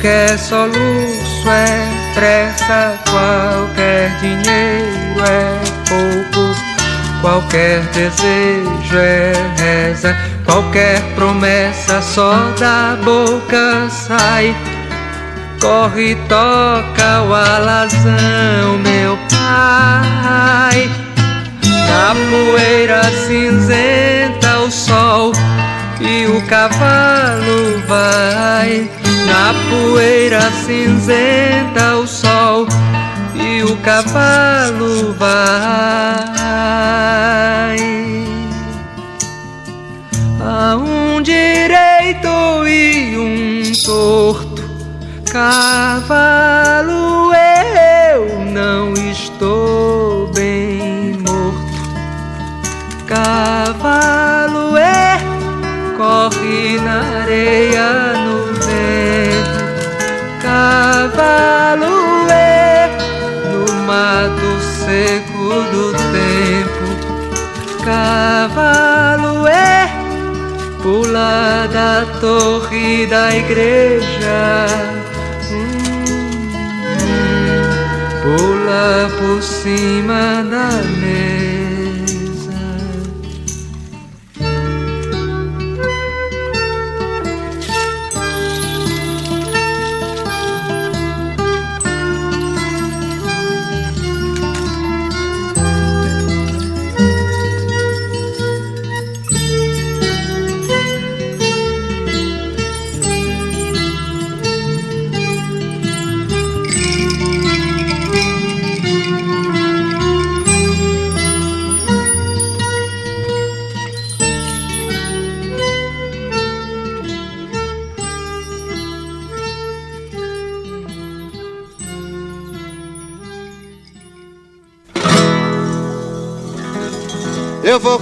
Qualquer 0.00 0.38
soluço 0.38 1.46
é 1.46 2.14
pressa, 2.14 2.98
qualquer 3.10 4.10
dinheiro 4.18 5.20
é 5.22 5.60
pouco, 5.90 6.54
qualquer 7.20 7.82
desejo 7.92 8.96
é 8.96 9.32
reza, 9.58 10.16
qualquer 10.46 11.02
promessa 11.14 12.00
só 12.00 12.32
da 12.58 12.96
boca 13.04 13.90
sai. 13.90 14.56
Corre, 15.60 16.14
toca 16.30 17.22
o 17.28 17.34
alazão, 17.34 18.78
meu 18.82 19.18
pai. 19.28 20.90
Na 21.62 22.14
poeira 22.30 23.02
cinzenta 23.26 24.60
o 24.60 24.70
sol 24.70 25.32
e 26.00 26.24
o 26.24 26.40
cavalo 26.46 27.82
vai 27.86 28.88
na 29.26 29.54
poeira 29.68 30.40
cinzenta 30.64 31.96
o 31.96 32.06
sol 32.06 32.66
e 33.34 33.62
o 33.62 33.76
cavalo 33.78 35.12
vai. 35.14 35.30
A 40.42 40.76
um 40.76 41.22
direito 41.22 42.66
e 42.66 43.16
um 43.16 43.62
torto 43.84 44.62
cavalo 45.30 46.99
da 71.72 72.06
torre 72.20 73.06
da 73.06 73.36
igreja. 73.36 74.66
Hum, 75.50 76.50
pula 78.22 79.10
por 79.18 79.42
cima 79.42 80.44
da 80.50 80.82
mesa. 81.00 81.39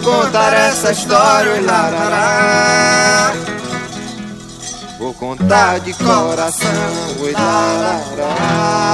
Contar 0.09 0.53
essa 0.55 0.91
história, 0.93 1.61
oi. 1.61 3.33
Vou 4.99 5.13
contar 5.15 5.81
de 5.81 5.93
coração, 5.95 6.69
oi, 7.21 7.33
larará. 7.33 8.89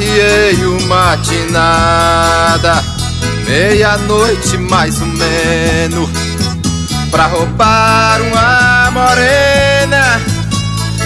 Arriei 0.00 0.64
uma 0.64 1.10
matinada, 1.10 2.82
meia-noite 3.46 4.56
mais 4.56 4.98
ou 4.98 5.06
menos, 5.06 6.08
pra 7.10 7.26
roubar 7.26 8.22
uma 8.22 8.90
morena 8.92 10.18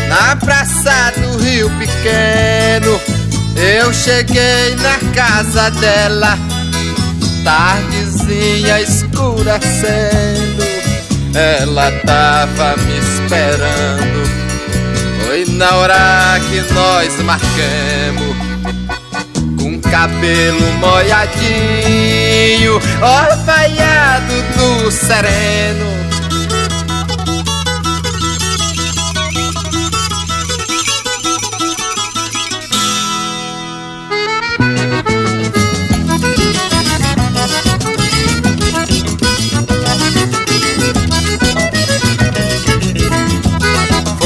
Na 0.09 0.37
praça 0.37 1.13
do 1.17 1.43
Rio 1.43 1.69
Pequeno, 1.71 3.01
eu 3.57 3.93
cheguei 3.93 4.77
na 4.77 4.97
casa 5.13 5.73
dela, 5.73 6.39
tardezinha 7.43 8.81
escurecendo. 8.81 10.63
Ela 11.35 11.91
tava 12.07 12.77
me 12.77 12.99
esperando. 13.01 14.23
Foi 15.27 15.45
na 15.47 15.75
hora 15.75 16.41
que 16.49 16.61
nós 16.73 17.21
marcamos 17.23 18.34
cabelo 19.91 20.73
molhadinho 20.81 22.75
Orvalhado 23.01 24.35
do 24.57 24.91
sereno 24.91 25.95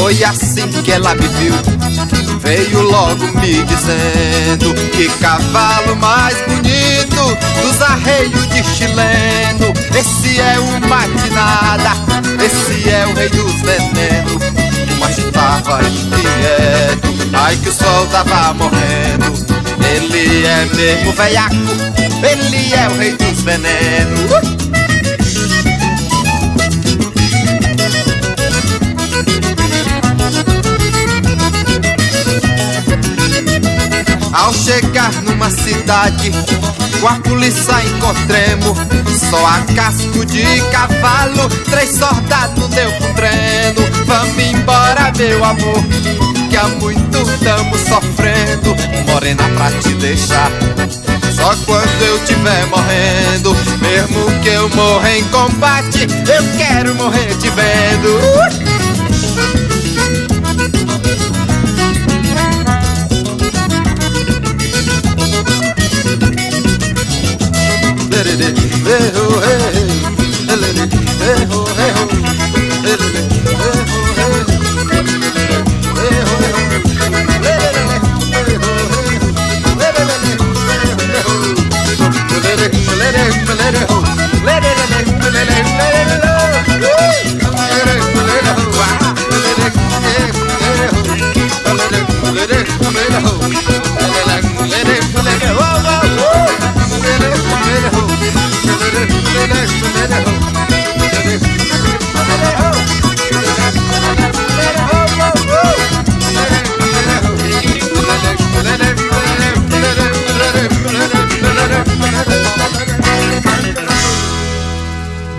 Foi 0.08 0.24
assim 0.24 0.68
que 0.82 0.90
ela 0.90 1.14
me 1.14 1.28
viu. 1.28 1.52
Veio 2.48 2.80
logo 2.80 3.26
me 3.40 3.62
dizendo 3.62 4.72
que 4.92 5.06
cavalo 5.20 5.94
mais 5.96 6.34
bonito 6.46 7.36
dos 7.60 7.82
arreios 7.82 8.48
de 8.48 8.64
chileno. 8.64 9.74
Esse 9.94 10.40
é 10.40 10.58
o 10.58 10.88
matinada, 10.88 11.92
esse 12.42 12.88
é 12.88 13.06
o 13.06 13.12
rei 13.12 13.28
dos 13.28 13.52
venenos. 13.60 14.42
Mas 14.98 15.16
tava 15.30 15.82
inquieto, 15.82 17.34
ai 17.34 17.54
que 17.56 17.68
o 17.68 17.72
sol 17.74 18.06
tava 18.06 18.54
morrendo. 18.54 19.26
Ele 19.84 20.46
é 20.46 20.64
mesmo 20.74 21.12
veiaco, 21.12 21.54
ele 22.22 22.72
é 22.72 22.88
o 22.88 22.96
rei 22.96 23.12
dos 23.12 23.42
venenos. 23.42 24.30
Uh! 24.32 24.67
Ao 34.32 34.52
chegar 34.52 35.12
numa 35.22 35.50
cidade, 35.50 36.30
com 37.00 37.08
a 37.08 37.14
polícia 37.20 37.74
encontremos 37.84 38.78
Só 39.30 39.46
a 39.46 39.60
casco 39.74 40.24
de 40.26 40.44
cavalo, 40.70 41.48
três 41.70 41.90
soldados 41.90 42.68
deu 42.68 42.90
pro 42.92 43.14
treino 43.14 44.06
Vamos 44.06 44.38
embora, 44.38 45.12
meu 45.16 45.44
amor, 45.44 45.82
que 46.48 46.56
há 46.56 46.68
muito 46.80 47.08
estamos 47.48 47.80
sofrendo. 47.80 48.74
Morena 49.06 49.44
pra 49.56 49.70
te 49.70 49.90
deixar 49.94 50.50
só 51.34 51.54
quando 51.64 52.02
eu 52.02 52.18
tiver 52.24 52.66
morrendo. 52.66 53.56
Mesmo 53.80 54.40
que 54.42 54.48
eu 54.48 54.68
morra 54.70 55.16
em 55.16 55.24
combate 55.24 56.06
Eu 56.28 56.58
quero 56.58 56.94
morrer 56.96 57.34
te 57.38 57.48
vendo 57.50 58.08
uh! 58.08 58.67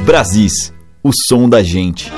Brasis, 0.09 0.73
o 1.03 1.11
som 1.13 1.47
da 1.47 1.61
gente. 1.61 2.11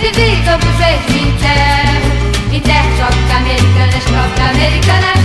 Vivi 0.00 0.42
Em 2.52 2.60
terra 2.62 2.96
trópica 2.96 3.36
americanas, 3.36 4.04
trópica 4.04 4.50
americanas, 4.50 5.12
trópica 5.12 5.19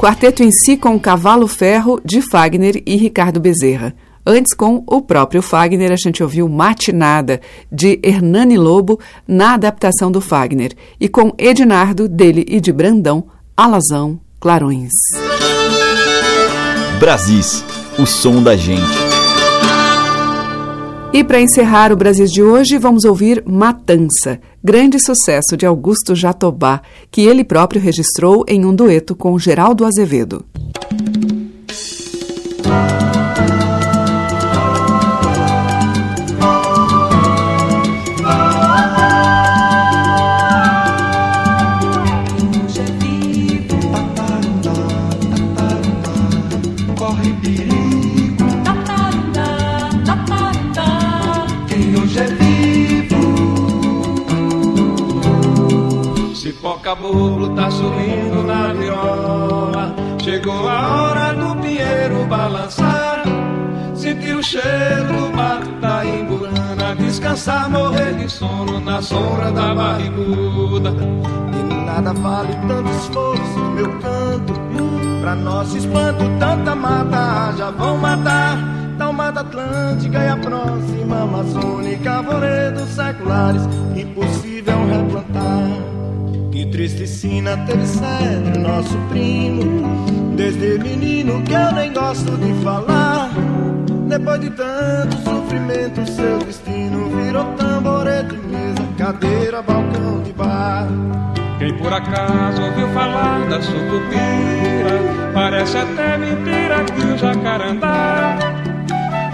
Quarteto 0.00 0.42
em 0.42 0.50
si 0.50 0.78
com 0.78 0.98
Cavalo 0.98 1.46
Ferro, 1.46 2.00
de 2.02 2.22
Fagner 2.22 2.82
e 2.86 2.96
Ricardo 2.96 3.38
Bezerra. 3.38 3.94
Antes, 4.24 4.54
com 4.54 4.82
o 4.86 5.02
próprio 5.02 5.42
Fagner, 5.42 5.92
a 5.92 5.96
gente 5.96 6.22
ouviu 6.22 6.48
Matinada, 6.48 7.38
de 7.70 8.00
Hernani 8.02 8.56
Lobo, 8.56 8.98
na 9.28 9.52
adaptação 9.52 10.10
do 10.10 10.18
Fagner. 10.18 10.72
E 10.98 11.06
com 11.06 11.34
Ednardo, 11.36 12.08
dele 12.08 12.46
e 12.48 12.62
de 12.62 12.72
Brandão, 12.72 13.26
Alazão, 13.54 14.18
Clarões. 14.40 14.90
Brasis, 16.98 17.62
o 17.98 18.06
som 18.06 18.42
da 18.42 18.56
gente. 18.56 19.10
E 21.12 21.22
para 21.22 21.42
encerrar 21.42 21.92
o 21.92 21.96
Brasil 21.96 22.24
de 22.24 22.42
hoje, 22.42 22.78
vamos 22.78 23.04
ouvir 23.04 23.42
Matança, 23.44 24.40
grande 24.62 24.98
sucesso 24.98 25.56
de 25.56 25.66
Augusto 25.66 26.14
Jatobá, 26.14 26.82
que 27.10 27.22
ele 27.22 27.44
próprio 27.44 27.80
registrou 27.80 28.44
em 28.46 28.64
um 28.64 28.74
dueto 28.74 29.16
com 29.16 29.38
Geraldo 29.38 29.84
Azevedo. 29.84 30.44
Caboclo 56.90 57.54
tá 57.54 57.70
subindo 57.70 58.42
na 58.42 58.72
viola. 58.72 59.94
Chegou 60.20 60.68
a 60.68 61.02
hora 61.02 61.32
do 61.34 61.54
pinheiro 61.60 62.24
balançar. 62.26 63.22
Sentir 63.94 64.34
o 64.34 64.42
cheiro 64.42 65.06
do 65.06 65.36
mato 65.36 65.70
da 65.80 66.04
emburana. 66.04 66.96
Descansar, 66.98 67.70
morrer 67.70 68.14
de 68.14 68.28
sono 68.28 68.80
na 68.80 69.00
sombra 69.00 69.52
da 69.52 69.72
barriguda. 69.72 70.90
E 70.90 71.84
nada 71.84 72.12
vale 72.12 72.56
tanto 72.66 72.90
esforço, 72.90 73.60
meu 73.72 73.88
canto. 74.00 74.54
Pra 75.20 75.36
nosso 75.36 75.76
espanto, 75.76 76.24
tanta 76.40 76.74
mata 76.74 77.54
já 77.56 77.70
vão 77.70 77.98
matar. 77.98 78.58
Tal 78.98 79.12
mata 79.12 79.40
Atlântica 79.42 80.18
e 80.18 80.28
a 80.28 80.36
próxima 80.36 81.22
Amazônica. 81.22 82.10
Arvoredos 82.10 82.88
seculares, 82.88 83.62
impossível 83.94 84.76
replantar. 84.88 85.79
Triste 86.66 87.06
sina 87.06 87.56
teve 87.66 87.86
sempre 87.86 88.58
nosso 88.58 88.96
primo. 89.08 90.34
Desde 90.36 90.78
menino 90.78 91.42
que 91.42 91.52
eu 91.52 91.72
nem 91.72 91.92
gosto 91.92 92.36
de 92.36 92.52
falar. 92.62 93.30
Depois 94.06 94.40
de 94.40 94.50
tanto 94.50 95.16
sofrimento 95.18 96.04
seu 96.10 96.38
destino 96.38 97.08
Virou 97.16 97.44
tamborete, 97.54 98.34
mesa, 98.34 98.82
cadeira, 98.98 99.62
balcão 99.62 100.22
de 100.22 100.32
bar. 100.32 100.88
Quem 101.58 101.76
por 101.78 101.92
acaso 101.92 102.62
ouviu 102.62 102.88
falar 102.88 103.48
da 103.48 103.60
sucupira 103.62 104.98
Parece 105.32 105.78
até 105.78 106.18
mentira 106.18 106.84
que 106.84 107.02
o 107.02 107.18
jacarandá. 107.18 108.38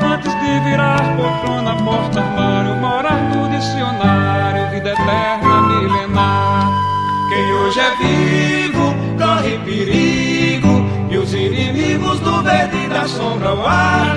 Antes 0.03 0.33
de 0.33 0.70
virar 0.70 1.16
poltrona, 1.16 1.77
porta, 1.85 2.20
armário 2.20 2.77
Morar 2.77 3.22
no 3.35 3.49
dicionário, 3.49 4.70
vida 4.70 4.91
eterna, 4.91 5.62
milenar 5.62 6.86
quem 7.29 7.53
hoje 7.53 7.81
é 7.81 7.97
vivo 7.97 8.95
corre 9.18 9.59
perigo 9.64 10.87
e 11.11 11.18
os 11.18 11.33
inimigos 11.33 12.20
do 12.20 12.43
verde 12.43 12.89
da 12.89 13.07
sombra 13.07 13.49
ao 13.49 13.66
ar 13.66 14.16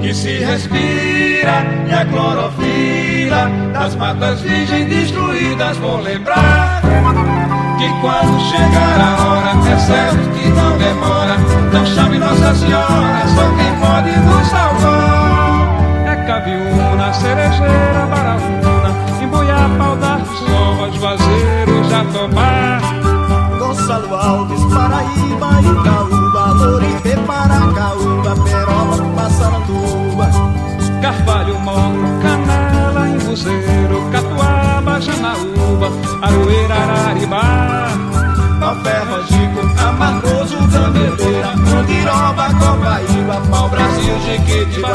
que 0.00 0.12
se 0.12 0.38
respira 0.38 1.64
e 1.88 1.92
a 1.92 2.04
clorofila 2.06 3.50
das 3.72 3.94
matas 3.94 4.40
virgens 4.40 4.88
destruídas 4.88 5.76
vão 5.78 6.00
lembrar 6.00 6.82
que 7.78 7.88
quando 8.00 8.40
chegar 8.50 9.00
a 9.00 9.24
hora 9.24 9.72
é 9.72 9.78
certo 9.78 10.30
que 10.36 10.48
não 10.48 10.78
demora 10.78 11.36
não 11.72 11.86
chame 11.86 12.18
Nossa 12.18 12.54
Senhora 12.54 13.22
só 13.34 13.48
quem 13.56 13.72
pode 13.80 14.18
nos 14.20 14.46
salvar. 14.48 15.02
É 16.06 16.16
Caviúna, 16.26 17.12
Cerejeira, 17.12 18.06
Dardo, 18.10 18.62
Sovas, 18.62 19.91
Juazeiro 20.92 21.84
Jatobá 21.88 22.80
Gonçalo 23.58 24.14
Alves, 24.14 24.60
Paraíba, 24.74 25.60
Itaúba 25.60 26.52
Lorite, 26.52 27.16
Paracaúba, 27.26 28.34
Peroba, 28.44 29.14
Passaranduba. 29.14 30.30
Carvalho, 31.00 31.58
Morro, 31.60 32.20
Canela, 32.20 33.08
Embuzeiro, 33.08 34.10
Catuaba, 34.10 35.00
Janaúba, 35.00 35.88
Aroeira, 36.22 36.74
Araribá. 36.74 37.88
Pafé, 38.60 38.98
Rogico, 39.04 39.60
Amargoso, 39.80 40.58
Gameleira, 40.70 41.56
Mandiroba, 41.56 42.48
Copaíba, 42.58 43.40
Pau 43.50 43.68
Brasil, 43.68 44.18
Jequitibá 44.26 44.92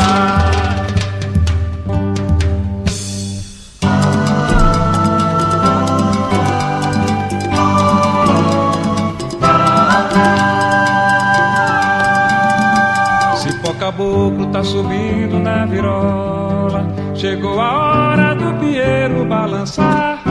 caboclo 14.17 14.47
tá 14.47 14.63
subindo 14.63 15.39
na 15.39 15.65
virola. 15.65 16.87
Chegou 17.13 17.59
a 17.59 18.11
hora 18.11 18.33
do 18.33 18.59
pinheiro 18.59 19.25
balançar. 19.25 20.23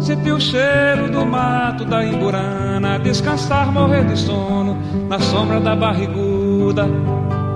Sentiu 0.00 0.36
o 0.36 0.40
cheiro 0.40 1.10
do 1.10 1.24
mato 1.24 1.84
da 1.84 2.04
imburana. 2.04 2.98
Descansar, 2.98 3.70
morrer 3.72 4.04
de 4.04 4.18
sono 4.18 4.76
na 5.08 5.18
sombra 5.20 5.60
da 5.60 5.76
barriguda. 5.76 6.88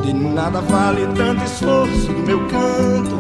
De 0.03 0.13
nada 0.13 0.61
vale 0.61 1.07
tanto 1.17 1.45
esforço 1.45 2.13
do 2.13 2.23
meu 2.27 2.39
canto. 2.47 3.17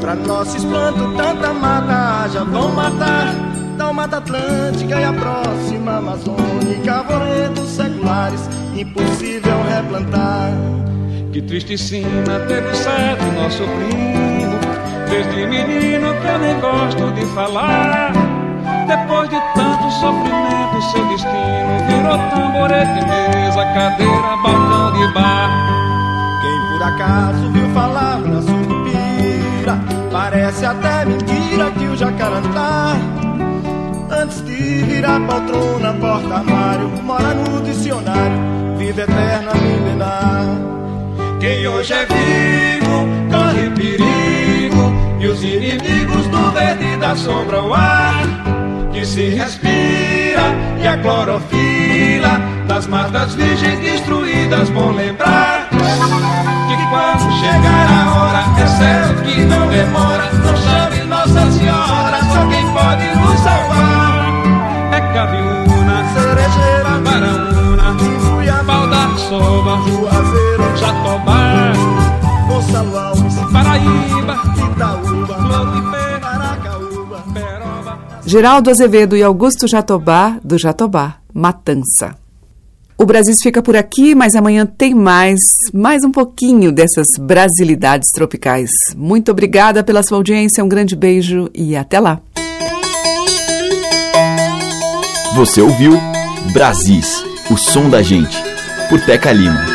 Pra 0.00 0.16
nosso 0.16 0.56
espanto, 0.56 1.14
tanta 1.16 1.54
mata 1.54 2.28
já 2.28 2.42
vão 2.44 2.74
matar. 2.74 3.54
Da 3.76 3.92
Mata 3.92 4.18
Atlântica 4.18 5.00
e 5.00 5.04
a 5.04 5.12
próxima 5.12 5.96
Amazônica. 5.96 6.92
Arvoredos 6.92 7.70
seculares, 7.70 8.48
impossível 8.76 9.62
replantar. 9.68 10.52
Que 11.34 11.42
triste 11.42 11.76
sina 11.76 12.38
teve 12.46 12.72
certo 12.76 13.24
nosso 13.32 13.64
primo. 13.64 14.56
Desde 15.10 15.44
menino 15.48 16.14
que 16.20 16.28
eu 16.28 16.38
nem 16.38 16.60
gosto 16.60 17.10
de 17.12 17.26
falar. 17.34 18.12
Depois 18.86 19.28
de 19.28 19.40
tanto 19.52 19.90
sofrimento 19.90 20.82
seu 20.92 21.04
destino 21.08 21.88
Virou 21.88 22.18
tamborete, 22.30 23.04
mesa, 23.04 23.64
cadeira, 23.74 24.36
balcão 24.44 24.92
de 24.92 25.12
bar. 25.12 25.50
Quem 26.40 26.70
por 26.70 26.82
acaso 26.84 27.50
viu 27.50 27.68
falar 27.70 28.20
na 28.20 28.40
sucupira 28.40 29.80
Parece 30.12 30.64
até 30.66 31.04
mentira 31.04 31.68
que 31.72 31.84
o 31.84 31.96
jacarandá. 31.96 32.96
Antes 34.08 34.44
de 34.44 34.84
virar 34.84 35.18
poltrona, 35.26 35.94
porta-armário 35.94 36.88
Mora 37.02 37.34
no 37.34 37.60
dicionário, 37.60 38.76
vida 38.78 39.02
eterna 39.02 39.52
milenar 39.54 40.74
quem 41.44 41.68
hoje 41.68 41.92
é 41.92 42.06
vivo 42.06 43.06
corre 43.30 43.68
perigo. 43.76 44.94
E 45.20 45.26
os 45.26 45.42
inimigos 45.42 46.26
do 46.28 46.50
verde 46.52 46.96
da 46.96 47.14
sombra 47.14 47.58
ao 47.58 47.74
ar 47.74 48.24
que 48.90 49.04
se 49.04 49.28
respira. 49.28 50.44
E 50.82 50.86
a 50.86 50.96
clorofila 50.98 52.40
das 52.66 52.86
matas 52.86 53.34
virgens 53.34 53.78
destruídas 53.78 54.70
vão 54.70 54.92
lembrar 54.92 55.68
que 55.68 56.76
quando 56.88 57.30
chegar 57.40 57.88
a 57.92 58.14
hora 58.14 58.62
é 58.62 58.66
certo 58.66 59.22
que 59.24 59.40
não 59.42 59.68
demora. 59.68 60.30
Não 60.32 60.56
chame 60.56 61.04
Nossa 61.04 61.50
Senhora 61.50 62.20
só 62.32 62.46
quem 62.48 62.66
pode 62.72 63.06
nos 63.18 63.40
salvar. 63.40 64.32
É 64.92 65.00
Caviúna, 65.12 66.04
Cerejeira, 66.14 66.98
Baraúna, 67.04 67.54
Pau 68.66 68.86
da 68.86 69.04
Juazeiro, 69.18 70.33
Jatobá, 70.84 71.72
Gonçalo 72.46 72.98
Alves, 72.98 73.34
Paraíba, 73.50 74.42
Itaúba, 74.70 75.34
Floripe, 75.34 76.20
Paracaúba, 76.20 77.24
Peroba. 77.32 77.98
Geraldo 78.26 78.70
Azevedo 78.70 79.16
e 79.16 79.22
Augusto 79.22 79.66
Jatobá, 79.66 80.38
do 80.44 80.58
Jatobá, 80.58 81.16
Matança. 81.32 82.16
O 82.98 83.06
Brasil 83.06 83.34
fica 83.42 83.62
por 83.62 83.76
aqui, 83.76 84.14
mas 84.14 84.34
amanhã 84.34 84.66
tem 84.66 84.94
mais, 84.94 85.40
mais 85.72 86.04
um 86.04 86.12
pouquinho 86.12 86.70
dessas 86.70 87.06
brasilidades 87.18 88.10
tropicais. 88.14 88.70
Muito 88.94 89.30
obrigada 89.30 89.82
pela 89.82 90.02
sua 90.02 90.18
audiência, 90.18 90.62
um 90.62 90.68
grande 90.68 90.94
beijo 90.94 91.50
e 91.54 91.74
até 91.74 91.98
lá. 91.98 92.20
Você 95.34 95.62
ouviu 95.62 95.98
Brasis, 96.52 97.24
o 97.50 97.56
som 97.56 97.88
da 97.88 98.02
gente 98.02 98.36
por 98.88 99.00
Teca 99.00 99.32
Lima. 99.32 99.73